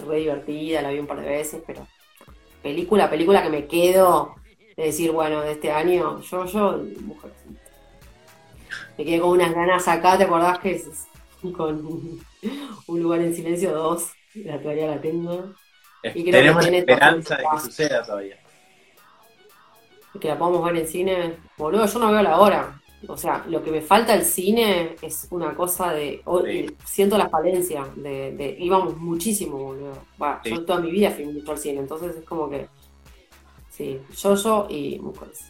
re 0.07 0.17
divertida, 0.17 0.81
la 0.81 0.89
vi 0.89 0.97
un 0.97 1.05
par 1.07 1.21
de 1.21 1.29
veces, 1.29 1.61
pero. 1.67 1.85
Película, 2.63 3.07
película 3.07 3.43
que 3.43 3.49
me 3.49 3.67
quedo 3.67 4.33
de 4.75 4.85
decir, 4.85 5.11
bueno, 5.11 5.41
de 5.41 5.51
este 5.51 5.71
año, 5.71 6.21
yo, 6.21 6.45
yo, 6.45 6.83
Mujercitas. 7.01 7.42
Me 8.97 9.05
quedé 9.05 9.19
con 9.19 9.31
unas 9.31 9.53
ganas 9.53 9.87
acá, 9.87 10.17
¿te 10.17 10.23
acordás 10.25 10.59
que 10.59 10.71
es 10.75 11.07
con 11.55 12.19
Un 12.87 13.01
lugar 13.01 13.21
en 13.21 13.33
silencio 13.35 13.71
2? 13.73 14.11
La 14.45 14.59
todavía 14.61 14.87
la 14.87 15.01
tengo. 15.01 15.53
y 16.03 16.09
creo 16.11 16.25
que 16.25 16.31
tenemos 16.31 16.61
tiene 16.63 16.77
esperanza 16.79 17.37
de 17.37 17.43
que 17.43 17.59
suceda 17.59 18.03
todavía. 18.03 18.37
que 20.19 20.27
la 20.27 20.37
podamos 20.37 20.63
ver 20.65 20.77
en 20.77 20.87
cine, 20.87 21.35
boludo, 21.57 21.85
yo 21.85 21.99
no 21.99 22.11
veo 22.11 22.21
la 22.23 22.39
hora. 22.39 22.79
O 23.07 23.17
sea, 23.17 23.43
lo 23.49 23.61
que 23.61 23.69
me 23.71 23.81
falta 23.81 24.13
el 24.13 24.23
cine 24.23 24.95
es 25.01 25.27
una 25.31 25.53
cosa 25.55 25.91
de. 25.91 26.23
Sí. 26.45 26.75
Siento 26.85 27.17
la 27.17 27.27
falencia 27.29 27.85
de, 27.95 28.31
de- 28.31 28.55
Íbamos 28.59 28.95
muchísimo, 28.95 29.57
boludo. 29.57 29.93
Bueno, 30.17 30.39
Sí. 30.43 30.51
Yo 30.51 30.63
toda 30.63 30.79
mi 30.79 30.89
vida 30.91 31.11
fui 31.11 31.25
mucho 31.25 31.51
al 31.51 31.57
cine, 31.57 31.79
entonces 31.79 32.15
es 32.15 32.23
como 32.23 32.49
que. 32.49 32.67
Sí, 33.69 33.99
yo, 34.15 34.35
yo 34.35 34.67
y 34.69 34.99
mujeres. 34.99 35.47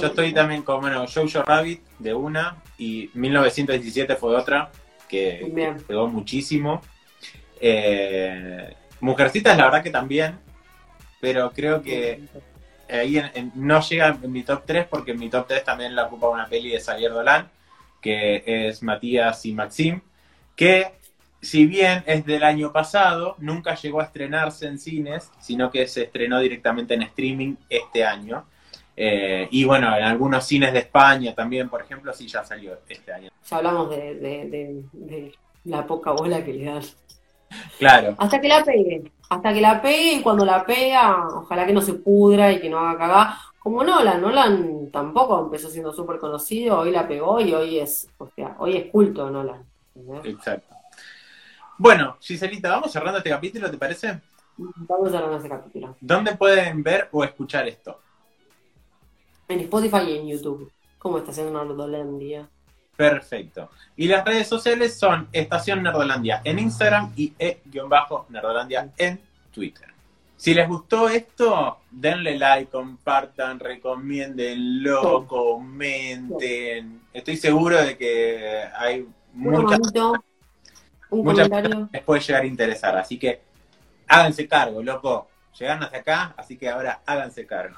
Yo 0.00 0.06
estoy 0.08 0.32
también 0.32 0.62
con, 0.62 0.80
bueno, 0.80 1.04
Jojo 1.06 1.42
Rabbit 1.42 1.80
de 1.98 2.14
una 2.14 2.56
y 2.78 3.10
1917 3.14 4.16
fue 4.16 4.36
otra 4.36 4.70
que, 5.08 5.40
pegó 5.86 6.08
muchísimo. 6.08 6.82
Eh, 7.60 8.74
Mujercitas, 9.00 9.56
la 9.56 9.64
verdad 9.64 9.82
que 9.82 9.90
también, 9.90 10.38
pero 11.20 11.50
creo 11.52 11.82
que 11.82 12.22
ahí 12.90 13.18
en- 13.18 13.30
en- 13.34 13.52
no 13.54 13.80
llega 13.80 14.16
en 14.22 14.32
mi 14.32 14.42
top 14.42 14.62
3 14.66 14.86
porque 14.88 15.10
en 15.12 15.18
mi 15.18 15.28
top 15.28 15.46
3 15.48 15.64
también 15.64 15.94
la 15.94 16.04
ocupa 16.04 16.28
una 16.28 16.46
peli 16.48 16.70
de 16.70 16.80
Xavier 16.80 17.12
Dolan, 17.12 17.48
que 18.00 18.42
es 18.46 18.82
Matías 18.82 19.44
y 19.44 19.52
Maxim, 19.52 20.00
que 20.54 20.92
si 21.42 21.66
bien 21.66 22.02
es 22.06 22.24
del 22.24 22.42
año 22.42 22.72
pasado, 22.72 23.36
nunca 23.38 23.74
llegó 23.74 24.00
a 24.00 24.04
estrenarse 24.04 24.66
en 24.66 24.78
cines, 24.78 25.30
sino 25.40 25.70
que 25.70 25.86
se 25.86 26.04
estrenó 26.04 26.40
directamente 26.40 26.94
en 26.94 27.02
streaming 27.02 27.56
este 27.68 28.04
año. 28.04 28.46
Eh, 28.96 29.48
y 29.50 29.64
bueno, 29.64 29.94
en 29.96 30.04
algunos 30.04 30.44
cines 30.46 30.72
de 30.72 30.80
España 30.80 31.34
también, 31.34 31.68
por 31.68 31.82
ejemplo, 31.82 32.12
sí 32.12 32.26
ya 32.26 32.44
salió 32.44 32.78
este 32.88 33.12
año. 33.12 33.30
Ya 33.48 33.56
hablamos 33.58 33.90
de, 33.90 34.14
de- 34.14 34.48
de- 34.48 34.82
de 34.92 35.34
la 35.64 35.86
poca 35.86 36.12
bola 36.12 36.44
que 36.44 36.52
le 36.54 36.64
dan. 36.64 36.82
Claro, 37.78 38.14
Hasta 38.18 38.40
que 38.40 38.48
la 38.48 38.64
pegue. 38.64 39.12
Hasta 39.28 39.52
que 39.52 39.60
la 39.60 39.82
pegue 39.82 40.14
y 40.14 40.22
cuando 40.22 40.44
la 40.44 40.64
pega, 40.64 41.26
ojalá 41.28 41.66
que 41.66 41.72
no 41.72 41.80
se 41.80 41.94
pudra 41.94 42.52
y 42.52 42.60
que 42.60 42.70
no 42.70 42.78
haga 42.78 42.98
cagar. 42.98 43.28
Como 43.58 43.82
Nolan, 43.82 44.20
Nolan 44.22 44.90
tampoco 44.92 45.40
empezó 45.40 45.68
siendo 45.68 45.92
súper 45.92 46.18
conocido, 46.18 46.78
hoy 46.78 46.92
la 46.92 47.06
pegó 47.08 47.40
y 47.40 47.52
hoy 47.52 47.78
es, 47.80 48.08
o 48.18 48.28
sea, 48.28 48.54
hoy 48.60 48.76
es 48.76 48.90
culto 48.92 49.28
Nolan. 49.28 49.64
exacto. 50.24 50.74
Bueno, 51.78 52.16
Giselita, 52.20 52.70
vamos 52.70 52.92
cerrando 52.92 53.18
este 53.18 53.30
capítulo, 53.30 53.70
¿te 53.70 53.76
parece? 53.76 54.20
Vamos 54.56 55.12
hablar 55.12 55.38
ese 55.38 55.48
capítulo. 55.48 55.96
¿Dónde 56.00 56.34
pueden 56.36 56.82
ver 56.82 57.08
o 57.12 57.22
escuchar 57.24 57.68
esto? 57.68 58.00
En 59.48 59.60
Spotify 59.60 60.02
y 60.08 60.18
en 60.18 60.28
YouTube. 60.28 60.72
¿Cómo 60.98 61.18
está 61.18 61.30
haciendo 61.30 61.52
Nordolandia? 61.52 62.48
Perfecto. 62.96 63.70
Y 63.96 64.08
las 64.08 64.24
redes 64.24 64.48
sociales 64.48 64.98
son 64.98 65.28
Estación 65.32 65.82
Nerdolandia 65.82 66.40
en 66.44 66.58
Instagram 66.58 67.12
y 67.14 67.34
e-nerdolandia 67.38 68.90
en 68.96 69.20
Twitter. 69.52 69.88
Si 70.36 70.52
les 70.52 70.68
gustó 70.68 71.08
esto, 71.08 71.78
denle 71.90 72.38
like, 72.38 72.70
compartan, 72.70 73.58
recomiéndenlo, 73.58 75.26
comenten. 75.26 77.02
Estoy 77.12 77.36
seguro 77.36 77.82
de 77.82 77.96
que 77.96 78.64
hay 78.76 79.06
muchas, 79.32 79.80
un 81.10 81.24
muchas 81.24 81.48
comentario. 81.48 81.88
les 81.90 82.02
puede 82.02 82.20
llegar 82.20 82.42
a 82.42 82.46
interesar. 82.46 82.96
Así 82.96 83.18
que 83.18 83.40
háganse 84.08 84.46
cargo, 84.46 84.82
loco. 84.82 85.28
Llegaron 85.58 85.84
hasta 85.84 85.96
acá, 85.98 86.34
así 86.36 86.58
que 86.58 86.68
ahora 86.68 87.00
háganse 87.06 87.46
cargo. 87.46 87.76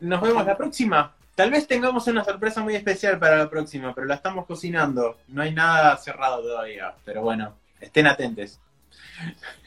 Nos 0.00 0.20
vemos 0.20 0.44
la 0.44 0.56
próxima. 0.56 1.14
Tal 1.34 1.50
vez 1.50 1.66
tengamos 1.66 2.06
una 2.06 2.24
sorpresa 2.24 2.62
muy 2.62 2.74
especial 2.74 3.18
para 3.18 3.36
la 3.36 3.50
próxima, 3.50 3.94
pero 3.94 4.06
la 4.06 4.14
estamos 4.14 4.46
cocinando. 4.46 5.18
No 5.28 5.42
hay 5.42 5.52
nada 5.52 5.96
cerrado 5.96 6.42
todavía, 6.42 6.94
pero 7.04 7.22
bueno, 7.22 7.54
estén 7.80 8.06
atentos. 8.06 8.58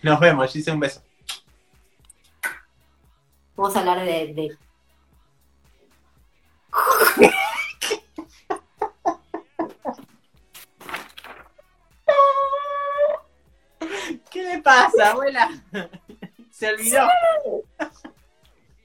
Nos 0.02 0.20
vemos, 0.20 0.52
Gise, 0.52 0.72
un 0.72 0.80
beso. 0.80 1.02
Vamos 3.56 3.76
a 3.76 3.80
hablar 3.80 4.00
de, 4.06 4.34
de 4.34 4.58
¿Qué 14.32 14.44
le 14.44 14.62
pasa, 14.62 15.12
abuela? 15.12 15.50
Se 16.52 16.70
olvidó. 16.70 17.08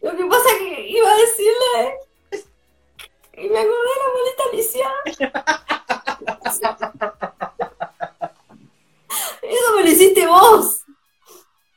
Lo 0.05 0.15
que 0.15 0.25
pasa 0.27 0.51
es 0.51 0.59
que 0.59 0.87
iba 0.87 1.11
a 1.11 1.17
decirle. 1.17 1.99
Y 3.39 3.49
me 3.49 3.59
acordé 3.59 3.89
de 3.89 4.01
la 4.03 4.09
boleta 4.13 4.43
Alicia. 4.53 4.89
Eso 9.43 9.77
me 9.77 9.83
lo 9.83 9.89
hiciste 9.89 10.27
vos. 10.27 10.85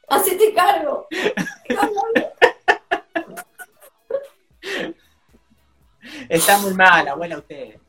Hacete 0.10 0.54
cargo. 0.54 1.08
Está 6.28 6.58
muy 6.58 6.74
mal, 6.74 7.08
abuela, 7.08 7.38
usted. 7.38 7.80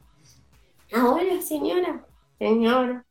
Ahora, 0.93 1.43
señora. 1.43 2.07
Señora. 2.39 3.05